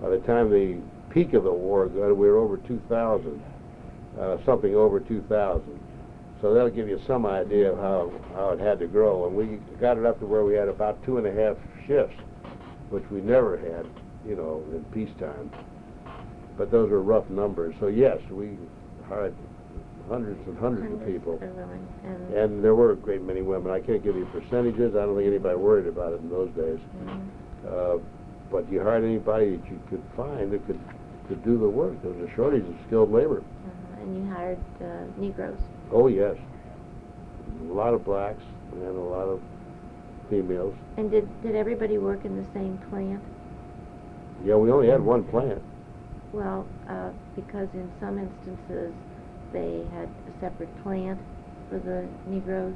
[0.00, 0.78] By the time the
[1.10, 3.42] peak of the war got, we were over two thousand,
[4.20, 5.80] uh, something over two thousand.
[6.42, 9.26] So that'll give you some idea of how, how it had to grow.
[9.26, 11.56] And we got it up to where we had about two and a half
[11.86, 12.14] shifts,
[12.90, 13.86] which we never had,
[14.26, 15.50] you know, in peacetime.
[16.56, 17.74] But those were rough numbers.
[17.80, 18.56] So yes, we
[19.08, 19.34] hired
[20.08, 21.34] hundreds and hundreds of people.
[21.34, 23.72] of women, and, And there were a great many women.
[23.72, 24.94] I can't give you percentages.
[24.94, 26.78] I don't think anybody worried about it in those days.
[27.04, 27.20] Mhm.
[27.68, 27.98] Uh,
[28.50, 30.78] but you hired anybody that you could find that could,
[31.28, 32.00] could do the work.
[32.02, 33.38] There was a shortage of skilled labor.
[33.38, 34.86] Uh-huh, and you hired uh,
[35.20, 35.58] Negroes.
[35.92, 36.36] Oh, yes.
[37.68, 39.40] A lot of blacks and a lot of
[40.30, 40.74] females.
[40.96, 43.22] And did, did everybody work in the same plant?
[44.44, 45.62] Yeah, we only had one plant.
[46.32, 48.92] Well, uh, because in some instances,
[49.52, 51.18] they had a separate plant
[51.70, 52.74] for the Negroes,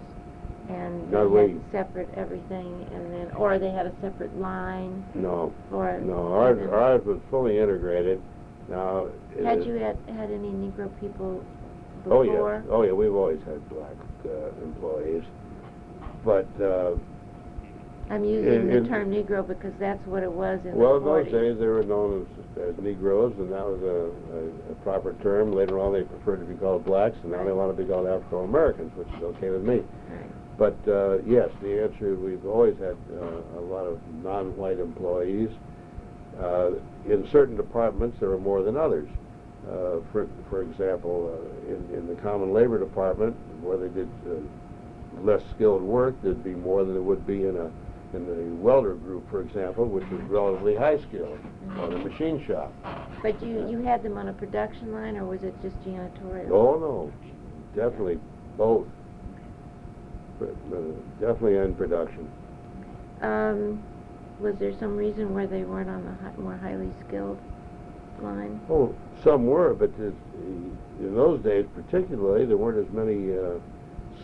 [0.69, 5.05] and No, they we- had separate everything, and then, or they had a separate line
[5.15, 5.99] No, for.
[6.01, 8.21] no, ours, ours was fully integrated.
[8.69, 9.09] Now.
[9.45, 11.43] Had you had, had any Negro people
[12.05, 12.19] before?
[12.19, 12.63] Oh, yeah.
[12.71, 15.25] Oh, yeah, we've always had black uh, employees.
[16.25, 16.93] But, uh,
[18.11, 21.05] I'm using the in- term Negro because that's what it was in well, the in
[21.05, 21.33] those forties.
[21.33, 25.53] days, they were known as, as Negroes, and that was a, a, a proper term.
[25.53, 28.09] Later on, they preferred to be called blacks, and now they want to be called
[28.09, 29.83] Afro-Americans, which is okay with me.
[30.59, 35.51] But uh, yes, the answer we've always had uh, a lot of non-white employees.
[36.39, 36.73] Uh,
[37.09, 39.09] in certain departments, there are more than others.
[39.69, 45.23] Uh, for for example, uh, in in the common labor department, where they did uh,
[45.23, 47.71] less skilled work, there'd be more than there would be in a
[48.13, 51.39] in the welder group, for example, which is relatively high skilled,
[51.79, 52.73] or the machine shop.
[53.23, 56.51] But you, you had them on a production line, or was it just janitorial?
[56.51, 57.13] Oh no,
[57.75, 58.19] definitely
[58.57, 58.87] both.
[60.39, 60.81] But, uh,
[61.21, 62.29] definitely in production.
[63.21, 63.83] Um,
[64.41, 67.39] was there some reason why they weren't on the hi- more highly skilled
[68.23, 68.59] line?
[68.71, 73.59] Oh, some were, but in those days particularly, there weren't as many uh,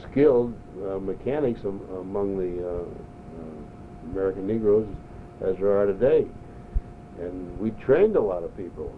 [0.02, 0.54] skilled
[0.88, 2.84] uh, mechanics am- among the uh,
[4.12, 4.86] American Negroes
[5.42, 6.26] as there are today.
[7.18, 8.92] And we trained a lot of people.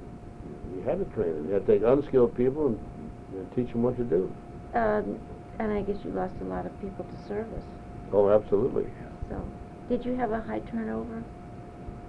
[0.75, 1.47] We had to train them.
[1.49, 2.79] You had to take unskilled people and,
[3.35, 4.33] and teach them what to do.
[4.75, 5.19] Um,
[5.59, 7.65] and I guess you lost a lot of people to service.
[8.13, 8.87] Oh, absolutely.
[9.29, 9.43] So,
[9.89, 11.23] did you have a high turnover,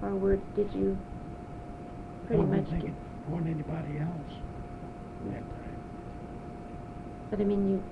[0.01, 0.97] or were did you
[2.27, 2.69] pretty I much?
[2.69, 2.93] don't get- it
[3.29, 4.33] more than anybody else
[5.27, 5.79] at that time.
[7.29, 7.83] But I mean, you,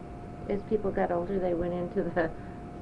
[0.54, 2.30] as people got older, they went into the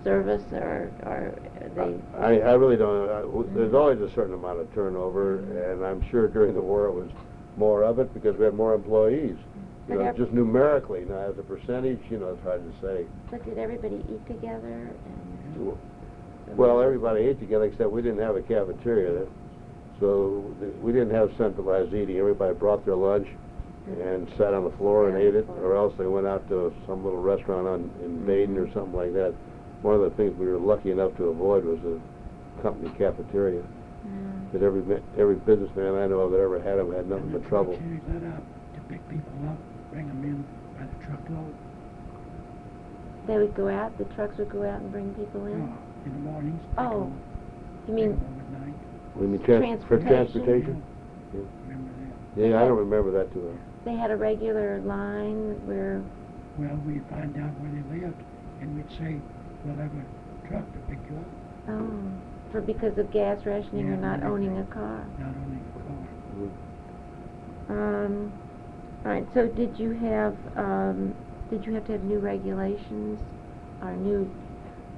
[0.05, 1.33] service, or or
[1.75, 1.95] they.
[2.17, 3.09] I, I really don't.
[3.09, 3.55] I, w- mm-hmm.
[3.57, 7.09] there's always a certain amount of turnover, and I'm sure during the war it was
[7.57, 9.35] more of it because we had more employees.
[9.35, 9.91] Mm-hmm.
[9.91, 11.05] You But know, ev- just numerically.
[11.09, 13.05] Now, as a percentage, you know, it's hard to say.
[13.29, 14.89] But did everybody eat together?
[15.57, 15.77] And
[16.55, 19.27] Well, everybody ate together except we didn't have a cafeteria, there.
[19.99, 22.17] so th- we didn't have centralized eating.
[22.17, 23.27] Everybody brought their lunch
[23.89, 24.01] mm-hmm.
[24.01, 27.03] and sat on the floor and ate it, or else they went out to some
[27.03, 29.33] little restaurant on in Baden or something like that.
[29.85, 32.01] One of the things we were lucky enough to avoid was a
[32.63, 33.61] company cafeteria.
[33.61, 34.51] Mm.
[34.51, 34.81] that every
[35.17, 37.73] every businessman I know of that ever had them had nothing but trouble.
[37.73, 38.41] trucks you let up
[38.73, 39.57] to pick people up,
[39.91, 40.41] bring them in
[40.73, 41.53] by the truckload.
[43.27, 43.95] They would go out.
[43.99, 45.59] The trucks would go out and bring people in.
[45.59, 46.61] No, in the mornings.
[46.79, 47.13] Oh, Oh, 'em-
[47.87, 48.73] You take mean 'em home at night.
[49.17, 50.81] We mean trans- for Transportation?
[50.81, 50.83] transportation.
[52.37, 52.47] Yeah.
[52.49, 53.53] Yeah, I don't remember that too well.
[53.85, 56.01] they had a regular line where?
[56.57, 58.21] Well, we'd find out where they lived,
[58.61, 59.17] and we'd say,
[59.65, 61.29] we'll have a truck to pick you up,
[61.67, 62.11] Oh,
[62.51, 65.07] for because of gas rationing or Yeah, not owning a car.
[65.17, 66.07] not only a car.
[67.69, 68.31] Um,
[69.05, 69.27] all right.
[69.33, 71.13] So did you have um,
[71.49, 73.19] did you have to have new regulations
[73.81, 74.31] or new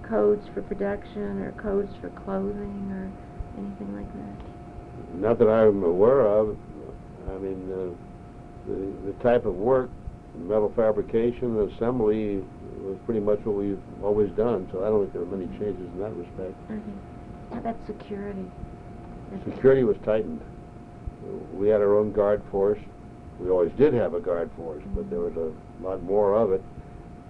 [0.04, 3.12] codes for production or codes for clothing or
[3.58, 4.38] anything like that?
[5.14, 6.58] Not that I'm aware of.
[7.30, 7.94] I mean, uh,
[8.70, 9.90] the the type of work,
[10.38, 12.44] metal fabrication, assembly,
[12.84, 14.68] was pretty much what we've always done.
[14.72, 16.54] So I don't think there were many changes in that respect.
[16.70, 16.82] Okay.
[17.52, 18.46] How about security?
[19.46, 20.42] Security was tightened.
[21.54, 22.80] We had our own guard force.
[23.40, 25.52] We always did have a guard force, but there was a
[25.84, 26.64] lot more of it.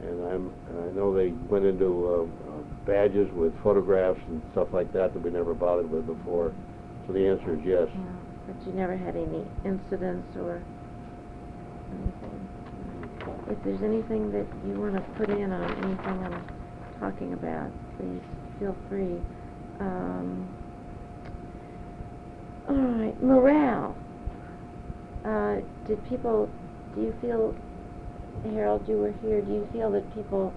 [0.01, 0.53] And I'm,
[0.87, 5.19] I know they went into uh, uh, badges with photographs and stuff like that that
[5.19, 6.53] we never bothered with before.
[7.07, 7.87] So the answer is yes.
[7.91, 8.01] Yeah,
[8.45, 10.61] but you never had any incidents or
[11.91, 12.46] anything.
[13.49, 16.43] If there's anything that you want to put in on anything I'm
[16.99, 18.21] talking about, please
[18.59, 19.21] feel free.
[19.79, 20.47] Um,
[22.67, 23.95] all right, morale.
[25.23, 26.49] Uh, did people,
[26.95, 27.55] do you feel,
[28.51, 30.53] Harold, you were here, do you feel that people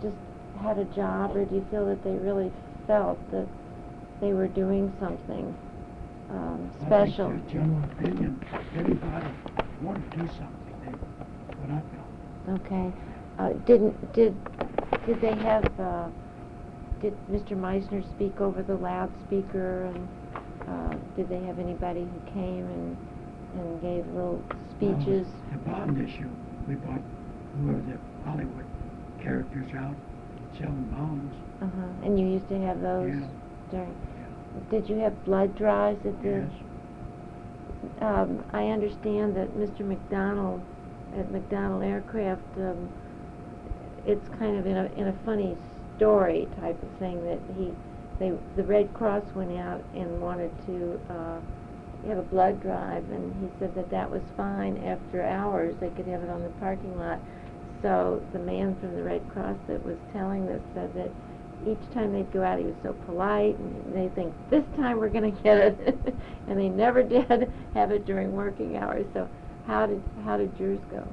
[0.00, 0.16] just
[0.62, 2.52] had a job or do you feel that they really
[2.86, 3.46] felt that
[4.20, 5.54] they were doing something
[6.30, 7.26] um, special?
[7.26, 8.44] I think the general opinion,
[8.76, 9.26] everybody
[9.82, 11.00] wanted to do something,
[11.64, 11.97] I felt.
[12.48, 12.92] Okay.
[13.38, 14.34] Uh, didn't did
[15.06, 16.08] did they have uh,
[17.00, 17.56] did Mr.
[17.56, 20.08] Meissner speak over the loudspeaker and
[20.68, 22.96] uh, did they have anybody who came and
[23.54, 25.26] and gave little speeches?
[25.26, 26.28] Well, The bond issue,
[26.68, 27.00] we bought
[27.60, 27.98] whoever the
[28.30, 28.66] Hollywood
[29.22, 29.94] characters out
[30.58, 31.34] selling bonds.
[31.62, 32.06] Uh-huh.
[32.06, 33.26] And you used to have those Yeah.
[33.70, 33.94] during,
[34.70, 36.28] did you have blood drives at the?
[36.28, 36.50] Yes.
[38.00, 39.80] Um, I understand that Mr.
[39.80, 40.60] McDonnell,
[41.16, 42.88] at McDonnell Aircraft, um,
[44.06, 45.56] it's kind of in a, in a funny
[45.96, 47.72] story type of thing that he,
[48.18, 51.40] they, the Red Cross went out and wanted to, uh,
[52.06, 56.06] have a blood drive, and he said that that was fine after hours, they could
[56.06, 57.20] have it on the parking lot.
[57.82, 61.10] So the man from the Red Cross that was telling this said that
[61.66, 65.08] each time they'd go out, he was so polite, and they think, this time we're
[65.08, 65.98] gonna get it,
[66.48, 69.28] and they never did have it during working hours, so
[69.68, 71.06] how did, how did yours go?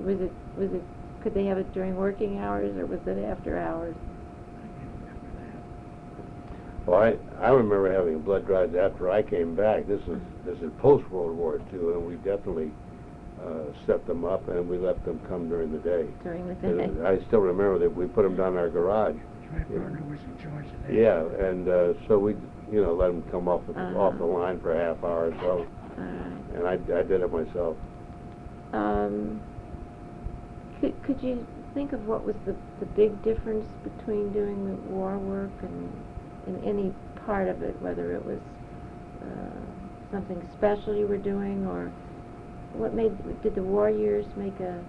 [0.00, 0.82] Was it, was it,
[1.22, 3.94] could they have it during working hours, or was it after hours?
[4.56, 5.28] I can't remember
[6.86, 6.88] that.
[6.90, 9.86] Well, I, I remember having blood drives after I came back.
[9.86, 12.70] This is, this is post-World War II, and we definitely,
[13.44, 16.06] uh, set them up and we let them come during the day.
[16.22, 17.04] During the And day?
[17.04, 19.16] I still remember that we put them down in our garage.
[19.48, 20.92] Troy Berner was in charge of that.
[20.94, 22.34] Yeah, and, uh, so we,
[22.70, 23.98] you know, let them come off the, Uh-huh.
[23.98, 25.66] off the line for a half hour or so,
[26.54, 27.76] And I, I did it myself.
[28.72, 29.40] Um,
[30.80, 35.18] could, could you think of what was the, the big difference between doing the war
[35.18, 35.92] work and
[36.46, 36.92] in any
[37.26, 38.38] part of it, whether it was
[39.22, 39.60] uh,
[40.10, 41.90] something special you were doing or
[42.72, 44.82] what made, did the war years make a,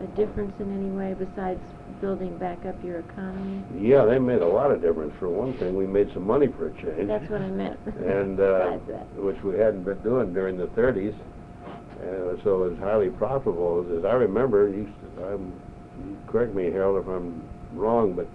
[0.00, 1.60] a difference in any way besides
[2.00, 3.62] building back up your economy?
[3.78, 5.14] Yeah, they made a lot of difference.
[5.18, 7.08] For one thing, we made some money for a change.
[7.08, 7.78] That's what I meant.
[7.86, 9.14] and uh, that.
[9.16, 13.86] which we hadn't been doing during the 30s, uh, so it was highly profitable.
[13.98, 17.42] As I remember, you, you correct me, Harold, if I'm
[17.72, 18.28] wrong, but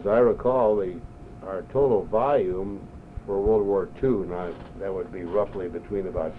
[0.00, 0.98] as I recall, the
[1.46, 2.86] our total volume
[3.26, 6.32] for World War II, now that would be roughly between about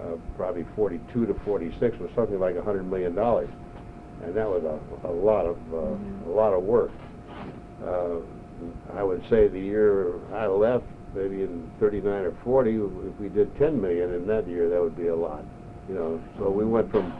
[0.00, 3.48] uh, probably 42 to 46, was something like 100 million dollars,
[4.24, 6.90] and that was a, a lot of uh, a lot of work.
[7.84, 8.16] Uh,
[8.94, 13.56] I would say the year I left, maybe in 39 or 40, if we did
[13.58, 15.44] 10 million in that year, that would be a lot.
[15.88, 17.12] You know, so we went from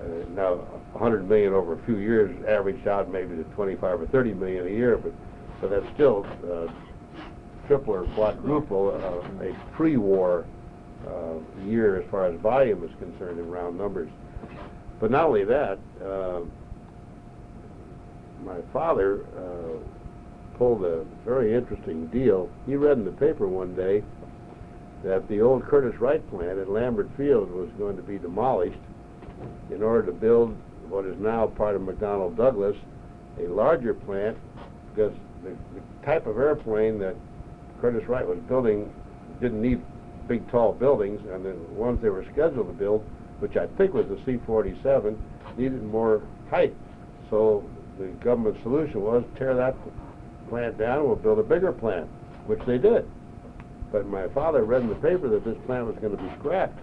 [0.00, 0.54] uh, now
[0.92, 4.70] 100 million over a few years, averaged out maybe to 25 or 30 million a
[4.70, 5.12] year, but
[5.60, 6.72] but that's still uh,
[7.66, 10.44] triple or quadruple uh, a pre-war
[11.06, 14.08] uh, year as far as volume is concerned in round numbers.
[15.00, 16.40] But not only that, uh,
[18.44, 22.50] my father uh, pulled a very interesting deal.
[22.66, 24.02] He read in the paper one day
[25.04, 28.78] that the old Curtiss-Wright plant at Lambert Field was going to be demolished
[29.70, 30.56] in order to build
[30.88, 32.76] what is now part of McDonnell Douglas,
[33.38, 34.36] a larger plant,
[34.90, 35.12] because
[35.44, 37.14] the, the type of airplane that
[37.80, 38.92] Curtiss-Wright was building
[39.40, 39.80] didn't need
[40.26, 43.04] big, tall buildings, and the ones they were scheduled to build,
[43.40, 45.16] which I think was the C-47,
[45.56, 46.74] needed more height.
[47.30, 47.68] So
[47.98, 49.74] the government solution was tear that
[50.48, 52.08] plant down, and we'll build a bigger plant,
[52.46, 53.08] which they did.
[53.92, 56.78] But my father read in the paper that this plant was going to be scrapped.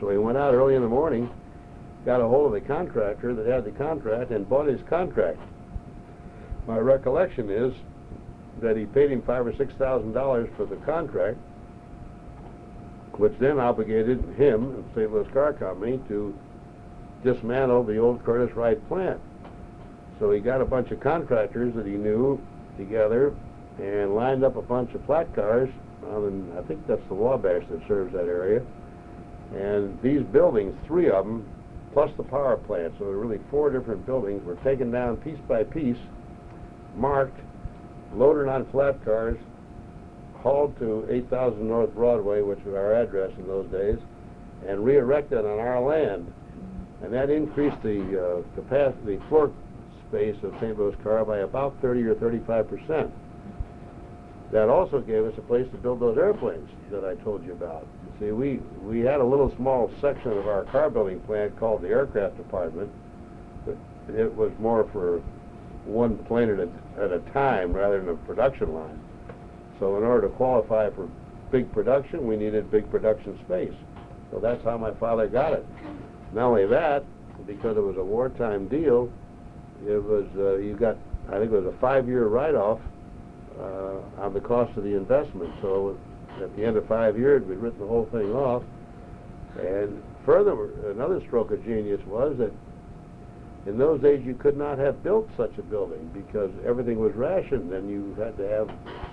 [0.00, 1.30] So he went out early in the morning,
[2.04, 5.38] got a hold of the contractor that had the contract, and bought his contract.
[6.66, 7.72] My recollection is
[8.60, 11.38] that he paid him five or six thousand dollars for the contract,
[13.18, 15.12] which then obligated him, and St.
[15.12, 16.36] Louis Car Company, to
[17.22, 19.20] dismantle the old Curtiss-Wright plant.
[20.18, 22.40] So he got a bunch of contractors that he knew
[22.76, 23.34] together
[23.78, 25.68] and lined up a bunch of flat cars
[26.10, 28.62] on, I think that's the Wabash that serves that area.
[29.54, 31.46] And these buildings, three of them,
[31.92, 35.38] plus the power plant, so there were really four different buildings, were taken down piece
[35.46, 35.98] by piece,
[36.96, 37.38] marked,
[38.14, 39.36] loaded on flat cars,
[40.42, 43.98] hauled to 8000 North Broadway, which was our address in those days,
[44.66, 46.32] and re-erected on our land.
[47.02, 49.52] And that increased the uh, capacity, floor
[50.08, 50.78] space of St.
[50.78, 53.10] Louis Car by about 30 or 35 percent.
[54.52, 57.86] That also gave us a place to build those airplanes that I told you about.
[58.20, 61.88] See, we, we had a little small section of our car building plant called the
[61.88, 62.90] aircraft department,
[63.64, 63.76] but
[64.14, 65.22] it was more for
[65.86, 66.68] one plane at a,
[67.02, 69.01] at a time rather than a production line.
[69.82, 71.08] So in order to qualify for
[71.50, 73.74] big production, we needed big production space.
[74.30, 75.66] So that's how my father got it.
[76.32, 77.04] Not only that,
[77.48, 79.10] because it was a wartime deal,
[79.84, 80.96] it was, uh, you got,
[81.30, 82.78] I think it was a five-year write-off
[83.58, 85.52] uh, on the cost of the investment.
[85.60, 85.98] So
[86.40, 88.62] at the end of five years, we'd written the whole thing off.
[89.58, 92.52] And further, another stroke of genius was that
[93.66, 97.72] in those days you could not have built such a building because everything was rationed
[97.72, 98.70] and you had to have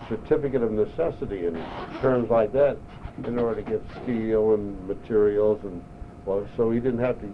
[0.07, 1.55] certificate of necessity and
[2.01, 2.77] terms like that
[3.25, 5.83] in order to get steel and materials and
[6.25, 7.29] Well, so he didn't have to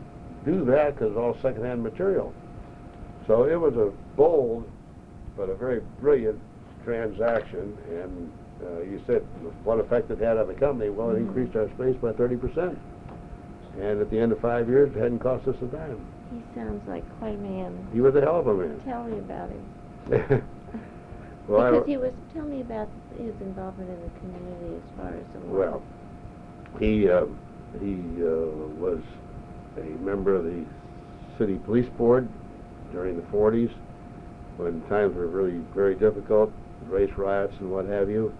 [0.45, 2.33] do that because all secondhand material.
[3.27, 4.69] So it was a bold,
[5.35, 6.39] but a very brilliant
[6.83, 7.77] transaction.
[7.89, 8.31] And
[8.63, 9.21] uh, you said
[9.63, 10.89] what effect it had on the company.
[10.89, 12.77] Well, it increased our space by 30%.
[13.79, 16.05] And at the end of five years, it hadn't cost us a dime.
[16.35, 17.87] He sounds like quite a man.
[17.93, 18.81] He was a hell of a man.
[18.85, 19.63] Tell me about him.
[21.47, 25.23] well, because he was, tell me about his involvement in the community as far as
[25.33, 25.81] the Well,
[26.79, 27.25] he uh,
[27.79, 28.99] he uh, was
[29.77, 30.65] a member of the
[31.37, 32.27] city police board
[32.91, 33.71] during the 40s
[34.57, 36.51] when times were really very difficult,
[36.87, 38.33] race riots and what have you.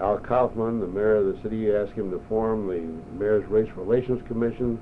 [0.00, 4.26] Al Kaufmann, the mayor of the city, asked him to form the Mayor's Race Relations
[4.26, 4.80] Commission.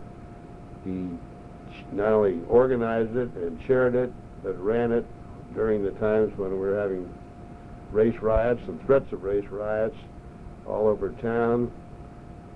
[0.85, 1.09] He
[1.93, 4.12] not only organized it and chaired it,
[4.43, 5.05] but ran it
[5.55, 7.12] during the times when we were having
[7.93, 9.97] race riots and threats of race riots
[10.66, 11.71] all over town.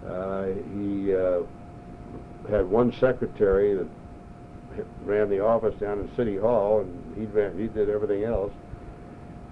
[0.07, 1.41] Uh, he uh,
[2.49, 3.89] had one secretary that
[5.05, 8.53] ran the office down in City Hall, and he ran, he did everything else.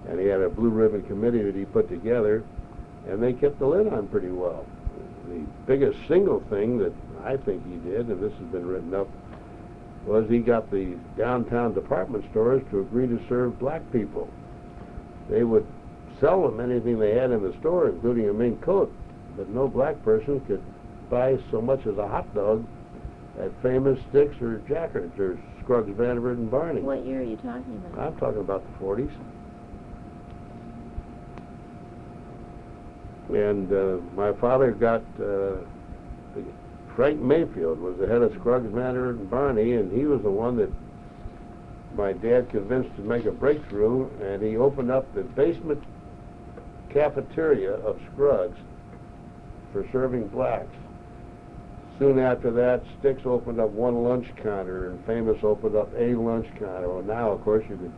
[0.07, 2.43] And he had a blue ribbon committee that he put together,
[3.07, 4.65] and they kept the lid on pretty well.
[5.29, 6.93] The biggest single thing that
[7.23, 9.07] I think he did, and this has been written up,
[10.05, 14.29] was he got the downtown department stores to agree to serve black people.
[15.29, 15.65] They would
[16.19, 18.93] sell them anything they had in the store, including a mink coat,
[19.37, 20.61] but no black person could
[21.09, 22.65] buy so much as a hot dog
[23.39, 26.81] at Famous Stix or Jackers or Scruggs, Vandervoort, and Barney.
[26.81, 28.07] What year are you talking about?
[28.07, 29.11] I'm talking about the 40s.
[33.29, 35.55] And uh, my father got uh,
[36.95, 40.57] Frank Mayfield was the head of Scruggs, Vandervoort, and Barney, and he was the one
[40.57, 40.71] that
[41.95, 45.83] my dad convinced to make a breakthrough, and he opened up the basement
[46.89, 48.57] cafeteria of Scruggs
[49.71, 50.75] for serving blacks.
[51.97, 56.47] Soon after that, Stix opened up one lunch counter, and Famous opened up a lunch
[56.59, 56.89] counter.
[56.89, 57.93] Well, now, of course, you could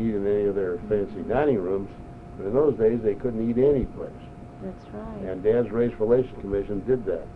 [0.00, 0.88] eat in any of their mm-hmm.
[0.88, 1.90] fancy dining rooms,
[2.36, 4.10] but in those days, they couldn't eat any place.
[4.62, 5.30] That's right.
[5.30, 7.26] And Dad's Race Relations Commission did that.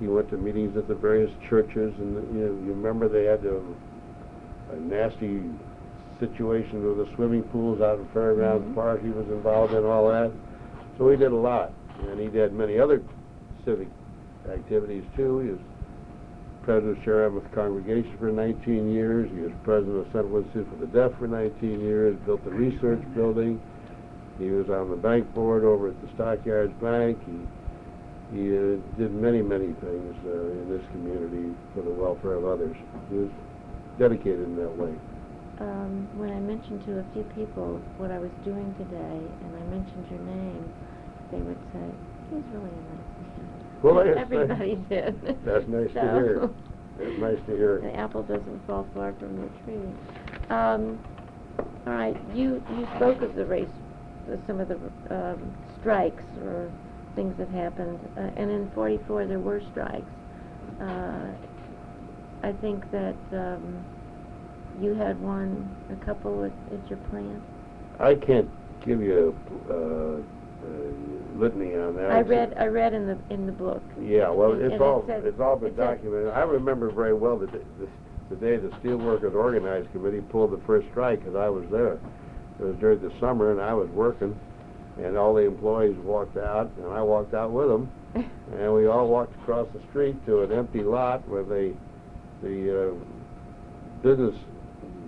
[0.00, 3.44] He went to meetings at the various churches, and you know, you remember they had
[3.44, 3.60] a,
[4.72, 5.42] a nasty
[6.20, 8.74] situation with the swimming pools out in Fairgrounds Mhm.
[8.74, 9.02] Park.
[9.02, 10.30] He was involved in all that.
[10.98, 11.72] So he did a lot,
[12.08, 13.02] and he did many other
[13.64, 13.88] civic
[14.50, 15.38] activities too.
[15.40, 15.60] He was
[16.62, 19.30] president of Shaare Emeth Congregation for 19 years.
[19.32, 22.16] He was president of Central Institute for the Deaf for 19 years.
[22.26, 23.60] Built the research building.
[24.38, 27.18] He was on the bank board over at the Stockyards Bank.
[27.24, 27.38] He
[28.32, 32.76] he uh, did many, many things uh, in this community for the welfare of others.
[33.10, 33.30] He was
[33.98, 34.92] dedicated in that way.
[35.60, 39.64] um, when I mentioned to a few people what I was doing today, and I
[39.74, 40.64] mentioned your name,
[41.32, 41.86] they would say,
[42.30, 45.14] "He's really a nice man." Well, everybody did.
[45.44, 46.50] That's nice to hear.
[46.98, 47.80] That's nice to hear.
[47.80, 49.88] The apple doesn't fall far from the tree.
[50.50, 50.98] Um,
[51.86, 53.68] all right, you you spoke of the race,
[54.30, 54.78] uh, some of the
[55.10, 56.70] um, strikes or
[57.14, 60.10] things that happened, uh, and in '44 there were strikes.
[60.80, 61.26] Uh,
[62.42, 63.84] I think that um,
[64.80, 67.42] you had one, a couple at, at your plant.
[67.98, 68.48] I can't
[68.84, 69.34] give you
[69.68, 72.10] a uh, uh, litany on that.
[72.10, 73.82] I read I read in the in the book.
[74.00, 76.28] Yeah, well, And- it's and it all said- it's all been it said- documented.
[76.32, 77.88] I remember very well the, the
[78.30, 81.94] the day the Steelworkers Organized Committee pulled the first strike, because I was there.
[82.60, 84.38] It was during the summer, and I was working,
[85.02, 89.08] and all the employees walked out, and I walked out with them, and we all
[89.08, 91.74] walked across the street to an empty lot where they
[92.42, 92.94] the uh,
[94.02, 94.34] business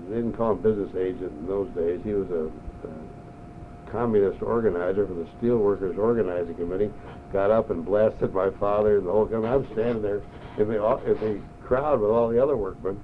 [0.09, 2.01] they didn't call him business agent in those days.
[2.03, 2.51] He was a,
[2.89, 6.91] a communist organizer for the Steelworkers Organizing Committee.
[7.33, 9.53] Got up and blasted my father and the whole company.
[9.53, 10.21] I'm standing there
[10.59, 13.01] in the in the crowd with all the other workmen,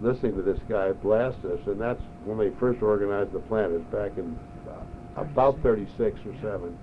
[0.00, 1.58] listening to this guy blast us.
[1.66, 3.72] And that's when they first organized the plant.
[3.72, 4.38] It was back in
[5.20, 6.76] about 36 or 7.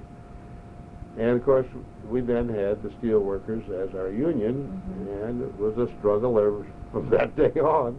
[1.18, 1.68] And of course,
[2.10, 5.24] we then had the steelworkers as our union, Mhm.
[5.30, 7.98] and it was a struggle ever from that day on.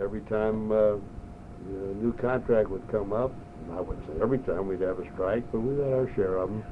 [0.00, 3.30] Every time uh, a new contract would come up,
[3.76, 6.50] I wouldn't say every time we'd have a strike, but we had our share of
[6.50, 6.64] them.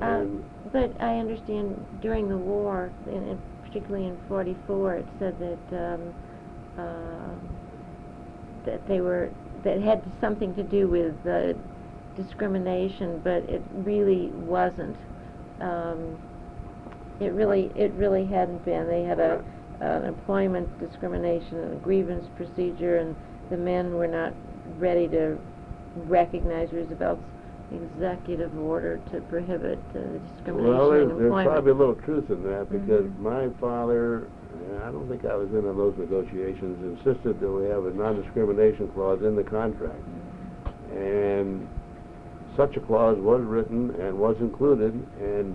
[0.00, 0.24] Uh,
[0.72, 6.00] but I understand during the war, and and particularly in '44, it said that um,
[6.78, 7.34] uh,
[8.66, 9.28] that they were
[9.62, 11.52] that had something to do with uh,
[12.16, 14.96] discrimination, but it really wasn't.
[15.60, 16.18] Um,
[17.20, 18.86] it really it really hadn't been.
[18.86, 19.42] They had a
[19.80, 23.14] an employment discrimination and a grievance procedure, and
[23.50, 24.32] the men were not
[24.78, 25.36] ready to
[26.06, 27.22] recognize Roosevelt's
[27.72, 29.98] executive order to prohibit uh,
[30.34, 31.50] discrimination Well, in there's, there's employment.
[31.50, 33.18] probably a little truth in that because Mhm.
[33.18, 34.28] my father,
[34.86, 38.88] I don't think I was in on those negotiations, insisted that we have a non-discrimination
[38.88, 40.02] clause in the contract.
[40.94, 41.66] And
[42.56, 45.54] such a clause was written and was included, and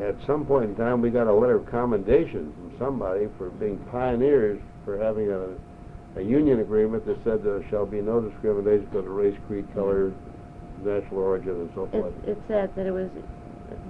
[0.00, 3.78] at some point in time, we got a letter of commendation from somebody for being
[3.90, 9.04] pioneers for having a, a union agreement that said there shall be no discrimination because
[9.04, 10.12] of race, creed, color,
[10.84, 12.14] national origin, and so forth.
[12.26, 13.10] it said that it was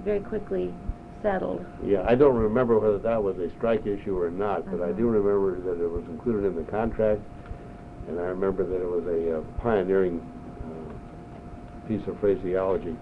[0.03, 0.73] very quickly
[1.21, 1.65] settled.
[1.83, 5.07] Yeah, I don't remember whether that was a strike issue or not, but I do
[5.07, 7.21] remember that it was included in the contract,
[8.07, 10.25] and I remember that it was a uh, pioneering
[11.89, 12.95] piece of phraseology.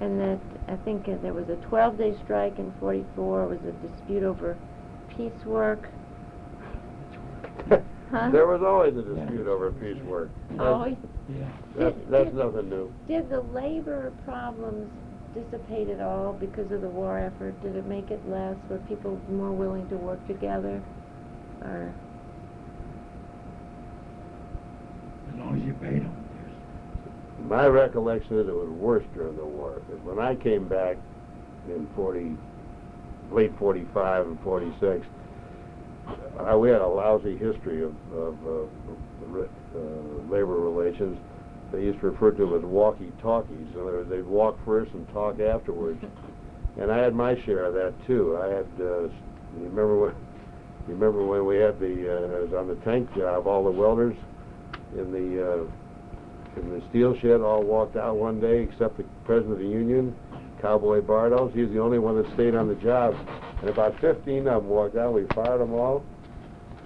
[0.00, 4.24] And that, I think uh, there was a twelve-day strike in forty-four, was a dispute
[4.24, 4.58] over
[5.16, 5.88] piecework.
[8.10, 8.28] Huh?
[8.32, 10.30] There was always a dispute over piecework.
[10.58, 10.96] Oh, That's,
[11.32, 11.46] Yeah.
[11.76, 12.92] that's, Did- that's did- nothing new.
[13.06, 14.90] did the labor problems
[15.32, 17.54] dissipate at all because of the war effort?
[17.62, 18.56] Did it make it less?
[18.68, 20.82] Were people more willing to work together?
[21.62, 21.94] Or,
[25.32, 26.19] As long as you paid them.
[27.48, 29.80] My recollection is it was worse during the war.
[29.88, 30.96] 'cause when I came back
[31.68, 32.36] in 40,
[33.32, 35.06] late 45 and 46,
[36.38, 39.42] uh, we had a lousy history of, of uh, uh,
[40.28, 41.18] labor relations.
[41.72, 43.68] They used to refer to them as walkie-talkies.
[43.74, 46.02] In other words, they'd walk first and talk afterwards.
[46.78, 48.38] And I had my share of that too.
[48.40, 48.66] I had.
[48.80, 49.10] Uh, you
[49.58, 50.14] remember when?
[50.86, 52.16] You remember when we had the?
[52.16, 53.48] Uh, I was on the tank job.
[53.48, 54.14] All the welders
[54.96, 55.64] in the uh,
[56.56, 60.14] in the steel shed all walked out one day, except the president of the union,
[60.60, 61.52] Cowboy Bardos.
[61.54, 63.16] He was the only one that stayed on the job.
[63.60, 65.12] And about 15 of them walked out.
[65.12, 66.02] We fired them all,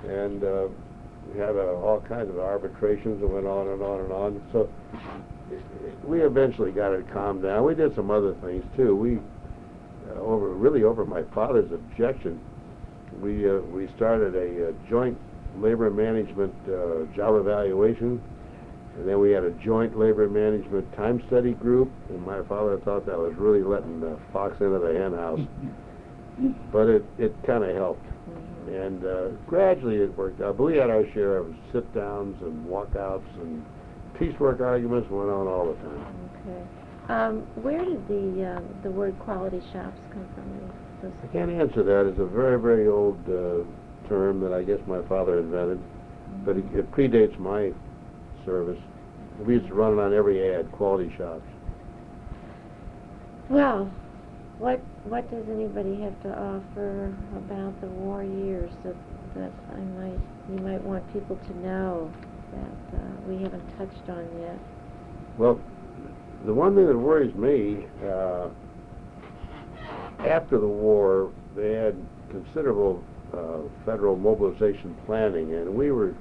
[0.06, 0.66] and uh,
[1.32, 4.42] we had uh, all kinds of arbitrations that went on and on and on.
[4.52, 4.68] So
[6.04, 7.64] we eventually got it calmed down.
[7.64, 8.94] We did some other things too.
[8.96, 9.18] We
[10.10, 12.40] uh, over really over my father's objection,
[13.20, 15.16] we uh, we started a uh, joint
[15.58, 18.20] labor management uh, job evaluation,
[18.96, 21.90] and then we had a joint labor management time study group.
[22.08, 25.40] And my father thought that was really letting the fox into the hen house,
[26.72, 28.06] but it it kind of helped.
[28.68, 30.56] And uh, gradually it worked out.
[30.56, 33.64] But we had our share of sit-downs and walkouts and
[34.18, 36.30] piecework arguments went on all the time.
[36.46, 37.12] okay.
[37.12, 40.72] Um, where did the, um, the word quality shops come from?
[41.22, 42.08] I can't answer that.
[42.08, 45.78] It's a very, very old uh, term that I guess my father invented,
[46.46, 47.72] but it, it predates my
[48.44, 48.78] service.
[49.44, 51.46] We used to run it on every ad, quality shops.
[53.48, 53.90] Well,
[54.58, 58.94] what, what does anybody have to offer about the war years that,
[59.34, 60.20] that I might,
[60.50, 62.12] you might want people to know
[62.52, 64.58] that, uh, we haven't touched on yet?
[65.36, 65.60] Well,
[66.46, 68.48] the one thing that worries me, uh,
[70.20, 71.96] after the war, they had
[72.30, 76.14] considerable uh, federal mobilization planning, and we were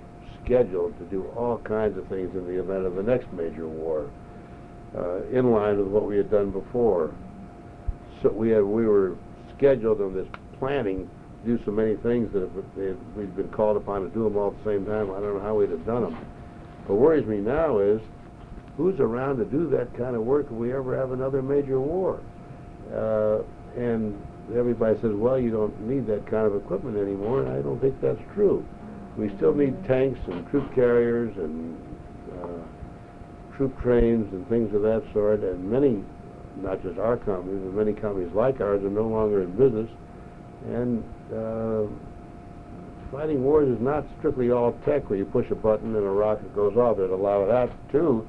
[0.45, 4.09] scheduled to do all kinds of things in the event of the next major war,
[4.97, 7.13] uh, in line with what we had done before.
[8.21, 9.15] So we had we were
[9.57, 10.27] scheduled on this
[10.59, 11.09] planning
[11.43, 14.51] to do so many things that if we'd been called upon to do them all
[14.51, 15.11] at the same time.
[15.11, 16.25] I don't know how we'd have done them.
[16.87, 18.01] What worries me now is
[18.77, 22.21] who's around to do that kind of work if we ever have another major war?
[22.93, 23.39] Uh,
[23.77, 24.21] and
[24.55, 27.99] everybody says, well, you don't need that kind of equipment anymore, and I don't think
[28.01, 28.65] that's true.
[29.17, 31.77] We still need tanks and troop carriers and
[32.41, 36.03] uh, troop trains and things of that sort, and many,
[36.57, 39.89] not just our companies, but many companies like ours are no longer in business.
[40.65, 41.83] And uh,
[43.11, 46.55] fighting wars is not strictly all tech where you push a button and a rocket
[46.55, 46.97] goes off.
[46.97, 48.27] There's a lot of that too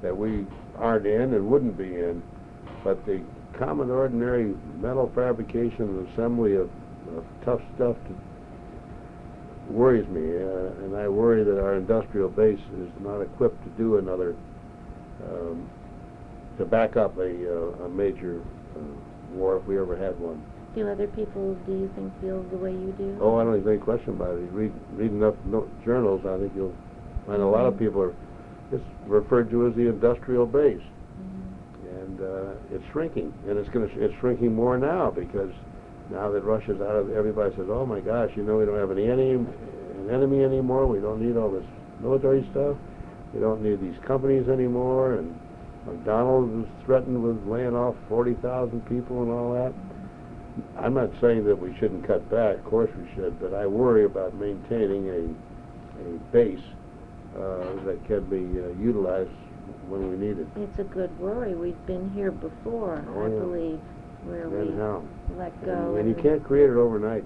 [0.00, 2.22] that we aren't in and wouldn't be in.
[2.82, 3.22] But the
[3.58, 6.70] common ordinary metal fabrication and assembly of,
[7.16, 8.14] of tough stuff to,
[9.70, 13.98] worries me, uh, and I worry that our industrial base is not equipped to do
[13.98, 14.34] another,
[15.24, 15.68] um,
[16.58, 18.40] to back up a, uh, a major
[18.76, 18.80] uh,
[19.32, 20.42] war if we ever had one.
[20.74, 23.18] Do other people, do you think, feel the way you do?
[23.20, 24.40] Oh, I don't think there's any question about it.
[24.40, 26.74] You read, read enough no, journals, I think you'll
[27.26, 28.14] find a lot of people are,
[28.72, 30.80] it's referred to as the industrial base.
[30.80, 32.02] Mhm.
[32.02, 35.52] And uh, it's shrinking, and it's going to, it's shrinking more now because
[36.12, 38.90] now that Russia's out of, everybody says, oh my gosh, you know, we don't have
[38.90, 40.86] any, any an enemy anymore.
[40.86, 41.64] We don't need all this
[42.00, 42.76] military stuff.
[43.34, 45.14] We don't need these companies anymore.
[45.14, 45.38] And
[45.86, 49.72] McDonnell's was threatened with laying off 40,000 people and all that.
[50.78, 52.56] I'm not saying that we shouldn't cut back.
[52.58, 55.34] Of course we should, but I worry about maintaining a
[56.00, 56.58] a base
[57.36, 59.30] uh, that can be uh, utilized
[59.88, 60.46] when we need it.
[60.56, 61.54] It's a good worry.
[61.54, 63.38] We've been here before, Oh, I yeah.
[63.38, 63.80] believe,
[64.24, 65.02] where Then we how?
[65.38, 65.96] Let go.
[65.96, 67.24] And, and you can't create it overnight.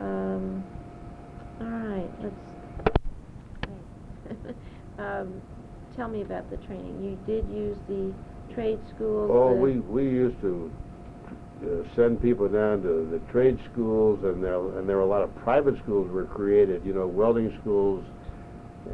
[0.00, 0.06] No.
[0.06, 0.64] Um,
[1.60, 2.34] all right, let's,
[4.98, 5.40] um,
[5.96, 7.02] tell me about the training.
[7.02, 8.12] You did use the
[8.54, 9.30] trade schools?
[9.32, 10.70] Oh, we, we used to
[11.62, 15.22] uh, send people down to the trade schools, and there, and there were a lot
[15.22, 18.04] of private schools were created, you know, welding schools,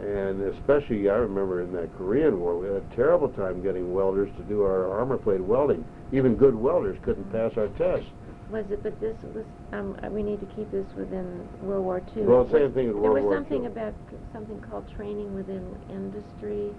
[0.00, 4.28] and especially, I remember in that Korean War, we had a terrible time getting welders
[4.36, 5.84] to do our armor plate welding.
[6.12, 8.10] Even good welders couldn't pass our tests.
[8.50, 12.00] Was it, but this was, um, uh, we need to keep this within World War
[12.16, 12.22] II.
[12.22, 13.66] Well, same thing World War There was something II.
[13.66, 13.94] about,
[14.32, 16.70] something called training within industry.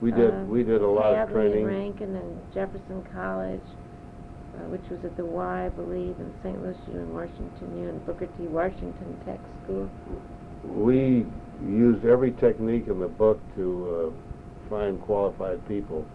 [0.00, 1.64] We did, uh, we did a lot of and training.
[1.66, 3.66] Ranken and Jefferson College,
[4.54, 6.62] uh, which was at the Y, I believe, and St.
[6.62, 8.44] Louis U and Washington U and Booker T.
[8.44, 9.90] Washington Tech School.
[10.62, 11.26] We
[11.66, 16.06] used every technique in the book to uh, find qualified people.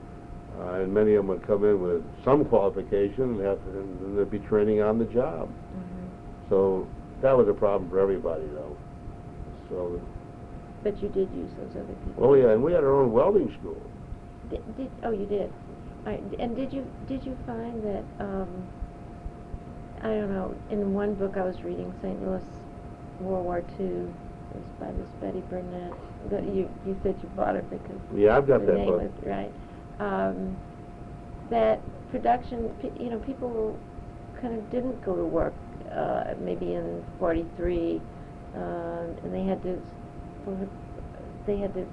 [0.59, 4.29] Uh, and many of them would come in with some qualification and have and there'd
[4.29, 5.49] be training on the job.
[6.49, 6.85] So
[7.21, 8.75] that was a problem for everybody, though.
[9.69, 10.01] So,
[10.83, 12.25] But you did use those other people.
[12.25, 13.81] oh yeah, and we had our own welding school.
[14.49, 15.49] Did, did, oh, you did.
[16.05, 18.67] Right, and did you did you find that um,
[20.01, 20.53] I don't know?
[20.71, 22.21] In one book I was reading, St.
[22.25, 22.41] Louis
[23.21, 23.85] World War II.
[23.85, 25.93] It was by this Betty Burnett.
[26.29, 29.01] That you you said you bought it because Yeah, I've got the that name book.
[29.03, 29.51] was right.
[30.01, 30.57] Um,
[31.49, 31.79] that
[32.11, 33.77] production, you know, people
[34.41, 35.53] kind of didn't go to work.
[35.91, 38.01] Uh, maybe in '43,
[38.55, 39.77] uh, and they had to
[41.45, 41.85] they had to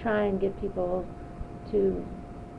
[0.00, 1.04] try and get people
[1.70, 2.04] to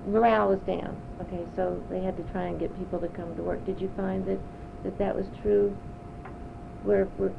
[0.07, 0.95] morale was down.
[1.21, 3.65] Okay, so they had to try and get people to come to work.
[3.65, 4.39] Did you find that
[4.83, 5.75] that, that was true?
[6.83, 7.31] Where, where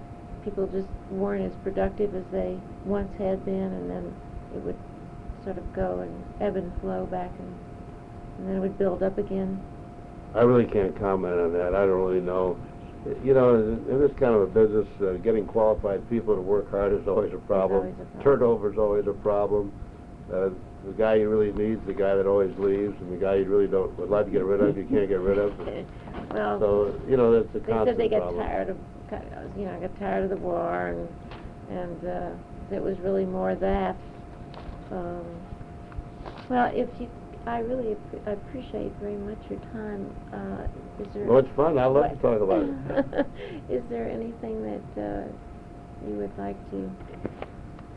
[0.45, 2.57] people just weren't as productive as they
[2.87, 4.15] once had been, and then
[4.55, 4.79] it would
[5.45, 7.55] sort of go and ebb and flow back, and,
[8.39, 9.61] and then it would build up again.
[10.35, 11.75] I really can't comment on that.
[11.75, 12.57] I don't really know.
[13.25, 16.93] You know, in this kind of a business, uh, getting qualified people to work hard
[16.93, 17.81] is always a problem.
[17.81, 18.23] always a problem.
[18.23, 19.73] Turnover is always a problem.
[20.33, 20.51] Uh,
[20.87, 23.45] the guy you really need is the guy that always leaves, and the guy you
[23.45, 25.57] really don't would like to get rid of, you can't get rid of.
[26.31, 28.79] well, So you know, that's a they constant said they got tired of,
[29.57, 31.09] you know, I got tired of the war, and
[31.71, 33.97] and uh, it was really more that.
[34.93, 35.25] Um,
[36.51, 37.09] well, if you,
[37.47, 40.15] I really I appreciate very much your time.
[40.33, 41.25] Uh, is there?
[41.25, 41.79] Well, it's fun.
[41.79, 43.27] I love to talk about it.
[43.71, 45.27] is there anything that uh,
[46.07, 46.91] you would like to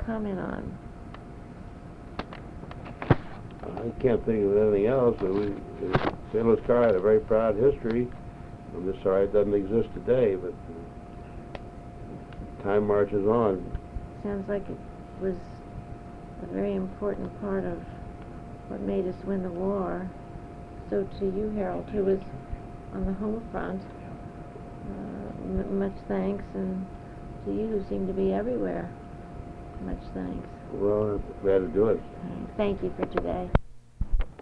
[0.05, 0.77] comment on?
[3.61, 5.17] I can't think of anything else.
[5.19, 6.45] But we, uh, St.
[6.45, 8.07] Louis Car had a very proud history.
[8.73, 10.53] I'm just sorry it doesn't exist today, but
[11.59, 13.65] uh, time marches on.
[14.23, 14.77] Sounds like it
[15.21, 15.35] was
[16.49, 17.81] a very important part of
[18.67, 20.09] what made us win the war.
[20.89, 22.19] So to you, Harold, who was
[22.93, 23.81] on the home front,
[24.87, 26.85] uh, m- much thanks, and
[27.45, 28.91] to you who seem to be everywhere,
[29.81, 30.47] much thanks.
[30.73, 32.01] Well, glad to do it.
[32.57, 33.49] Thank you for today.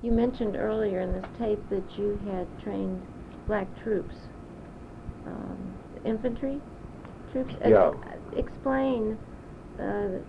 [0.01, 3.01] You mentioned earlier in this tape that you had trained
[3.47, 4.15] black troops,
[5.25, 6.59] um, infantry
[7.31, 7.53] troops.
[7.63, 7.91] Uh, Yeah.
[8.35, 9.17] explain.
[9.79, 10.19] Uh,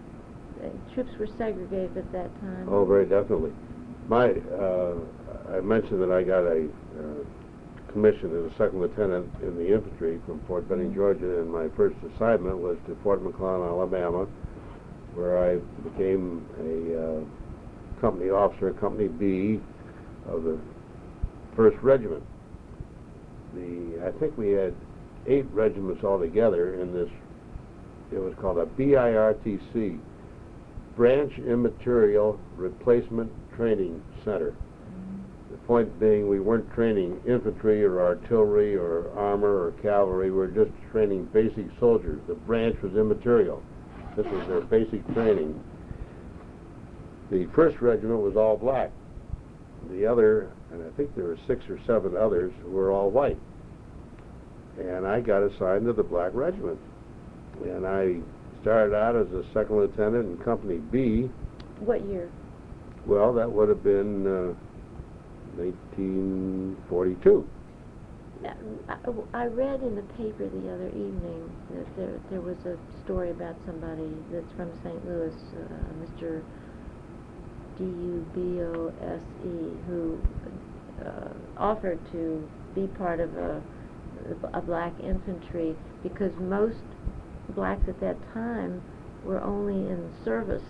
[0.94, 2.68] troops were segregated at that time.
[2.68, 3.52] Oh, very definitely.
[4.08, 4.94] My, uh,
[5.50, 10.20] I mentioned that I got a uh, commission as a second lieutenant in the infantry
[10.26, 14.26] from Fort Benning, Georgia, and my first assignment was to Fort McClellan, Alabama,
[15.14, 15.56] where I
[15.88, 19.60] became a uh, company officer, Company B
[20.28, 20.58] of the
[21.56, 22.22] First Regiment.
[23.54, 24.74] The I think we had
[25.26, 27.08] eight regiments altogether in this.
[28.12, 29.98] It was called a BIRTC,
[30.96, 34.54] Branch Immaterial Replacement Training Center.
[35.50, 40.30] The point being, we weren't training infantry or artillery or armor or cavalry.
[40.30, 42.20] We were just training basic soldiers.
[42.28, 43.62] The branch was immaterial.
[44.16, 45.60] This was their basic training.
[47.30, 48.92] The first regiment was all black.
[49.90, 53.38] The other, and I think there were six or seven others, were all white.
[54.78, 56.78] And I got assigned to the black regiment.
[57.64, 58.20] And I
[58.64, 61.28] started out as a second lieutenant in Company B.
[61.80, 62.30] What year?
[63.04, 64.54] Well, that would have been uh,
[65.60, 67.46] 1942.
[68.42, 68.48] Uh,
[68.88, 68.96] I,
[69.42, 73.54] I read in the paper the other evening that there there was a story about
[73.66, 75.06] somebody that's from St.
[75.06, 75.68] Louis, uh,
[76.00, 76.42] Mr.
[77.76, 80.18] D U B O S E, who
[81.04, 83.60] uh, offered to be part of a,
[84.54, 86.80] a black infantry because most
[87.50, 88.80] blacks at that time
[89.24, 90.62] were only in service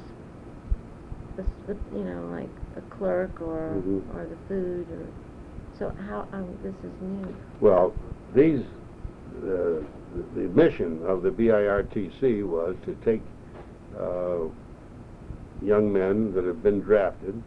[1.36, 4.02] the, s- the, you know, like a clerk or, Mhm.
[4.14, 5.06] or the food or,
[5.78, 7.34] so how, um, this is new.
[7.60, 7.92] Well,
[8.34, 8.60] these,
[9.42, 9.80] uh,
[10.36, 13.22] the mission of the BIRTC was to take
[13.98, 14.48] uh,
[15.62, 17.40] young men that have been drafted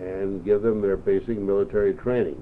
[0.00, 2.40] and give them their basic military training.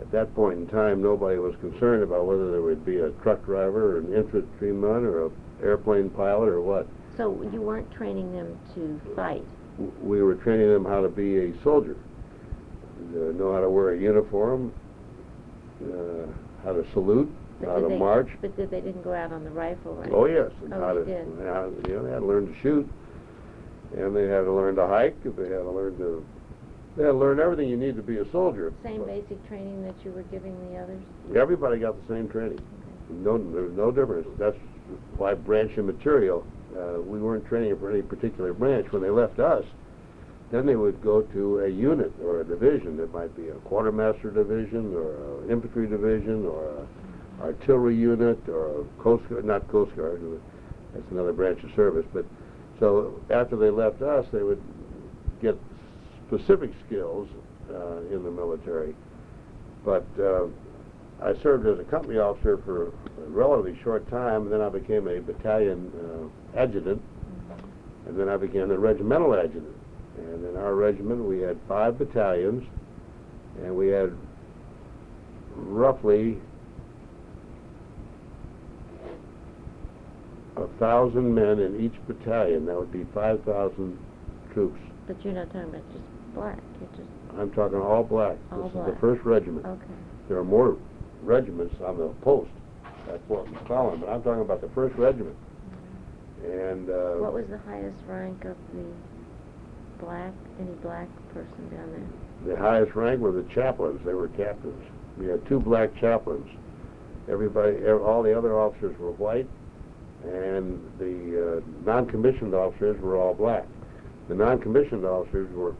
[0.00, 3.44] At that point in time, nobody was concerned about whether there would be a truck
[3.44, 5.32] driver or an infantryman or an
[5.62, 6.86] airplane pilot or what.
[7.16, 9.44] So you weren't training them to fight?
[10.02, 11.96] We were training them how to be a soldier,
[13.14, 14.72] uh, know how to wear a uniform,
[15.84, 16.26] uh,
[16.64, 17.30] how to salute,
[17.60, 18.28] But how to they- march.
[18.40, 20.12] But did, they didn't go out on the rifle range?
[20.12, 21.26] Oh, yes, and Oh, how they to, did.
[21.46, 22.88] how, you know, they had to learn to shoot,
[23.96, 26.24] and they had to learn to hike, they had to learn to,
[26.96, 28.72] they had to learn everything you need to be a soldier.
[28.82, 31.02] Same basic training that you were giving the others?
[31.36, 32.60] Everybody got the same training.
[33.10, 34.26] No, there was no difference.
[34.38, 34.56] That's
[35.16, 38.90] why branch immaterial, uh, we weren't training for any particular branch.
[38.92, 39.64] When they left us,
[40.50, 43.00] then they would go to a unit or a division.
[43.00, 46.86] It might be a quartermaster division or an infantry division or a
[47.42, 50.22] artillery unit or a coast guard, not coast guard,
[50.92, 52.06] that's another branch of service.
[52.12, 52.24] But
[52.78, 54.62] so after they left us, they would
[55.42, 55.58] get
[56.26, 57.28] specific skills
[57.70, 58.94] uh, in the military.
[59.84, 60.46] But uh,
[61.22, 65.08] I served as a company officer for a relatively short time, and then I became
[65.08, 65.92] a battalion
[66.54, 67.02] uh, adjutant,
[68.06, 69.76] and then I became a regimental adjutant.
[70.16, 72.64] And in our regiment, we had five battalions,
[73.62, 74.12] and we had
[75.56, 76.38] roughly
[80.56, 82.66] a thousand men in each battalion.
[82.66, 83.98] That would be 5,000
[84.52, 84.80] troops.
[85.06, 87.08] But you're not talking about just black, you're just,
[87.38, 88.36] I'm talking all black.
[88.52, 88.86] All this is black.
[88.94, 89.64] the first regiment.
[89.66, 89.84] okay.
[90.28, 90.76] There are more
[91.22, 92.50] regiments on the post
[93.12, 95.36] at Fort McClellan, but I'm talking about the first regiment.
[96.44, 98.84] And uh, What was the highest rank of the
[100.04, 102.54] black, any black person down there?
[102.54, 104.00] the highest rank were the chaplains.
[104.04, 104.82] They were captains.
[105.18, 106.46] We had two black chaplains.
[107.30, 109.46] Everybody, ev- all the other officers were white,
[110.24, 113.64] and the uh, non-commissioned officers were all black.
[114.28, 115.74] The non-commissioned officers were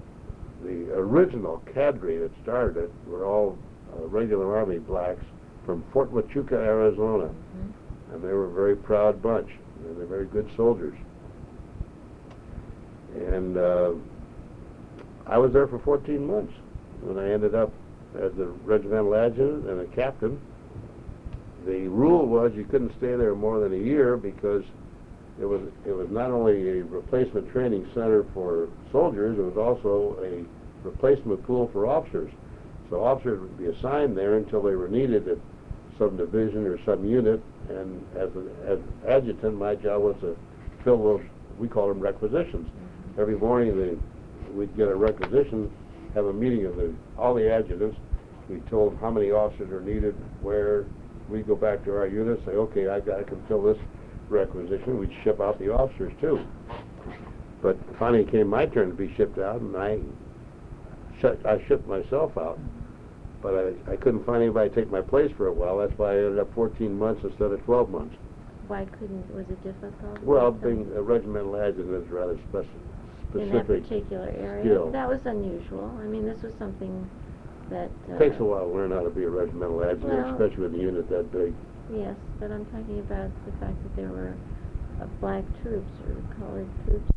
[0.64, 2.90] the original cadre that started it.
[3.06, 3.58] Were all
[3.96, 5.22] uh, regular Army blacks
[5.64, 7.26] from Fort Huachuca, Arizona.
[7.28, 8.14] Mhm.
[8.14, 9.48] and they were a very proud bunch,
[9.84, 10.94] and they're very good soldiers.
[13.16, 13.92] And uh,
[15.26, 16.52] I was there for 14 months
[17.02, 17.72] when I ended up
[18.16, 20.38] as a regimental adjutant and a captain.
[21.66, 24.64] The rule was you couldn't stay there more than a year because
[25.40, 30.16] it was it was not only a replacement training center for soldiers, it was also
[30.22, 30.44] a
[30.84, 32.30] replacement pool for officers.
[32.90, 35.38] So officers would be assigned there until they were needed at
[35.98, 38.78] some division or some unit, and as an as
[39.08, 40.36] adjutant, my job was to
[40.82, 41.22] fill those,
[41.58, 42.66] we call them requisitions.
[42.66, 43.20] Mm-hmm.
[43.20, 45.70] Every morning, they, we'd get a requisition,
[46.14, 47.96] have a meeting of the, all the adjutants,
[48.48, 50.84] we told how many officers are needed, where,
[51.28, 53.78] we'd go back to our unit, say, okay, I've got, I can fill this
[54.28, 56.44] requisition, we'd ship out the officers too.
[57.62, 60.00] But finally came my turn to be shipped out, and I
[61.24, 62.58] shut, I shipped myself out.
[63.42, 63.54] But
[63.88, 65.78] I, I couldn't find anybody to take my place for a while.
[65.78, 68.16] That's why I ended up 14 months instead of 12 months.
[68.68, 70.22] Why couldn't, was it difficult?
[70.22, 72.64] Well, being a regimental adjutant is rather spec-
[73.34, 73.82] In that specific.
[73.84, 74.62] particular area?
[74.64, 74.90] skill.
[74.92, 75.92] That was unusual.
[76.00, 77.08] I mean, this was something
[77.68, 77.90] that.
[78.10, 80.74] uh, Takes a while to learn how to be a regimental adjutant, Well- especially with
[80.74, 81.52] a unit that big.
[81.92, 84.32] Yes, but I'm talking about the fact that there were
[85.02, 87.10] uh, black troops or colored troops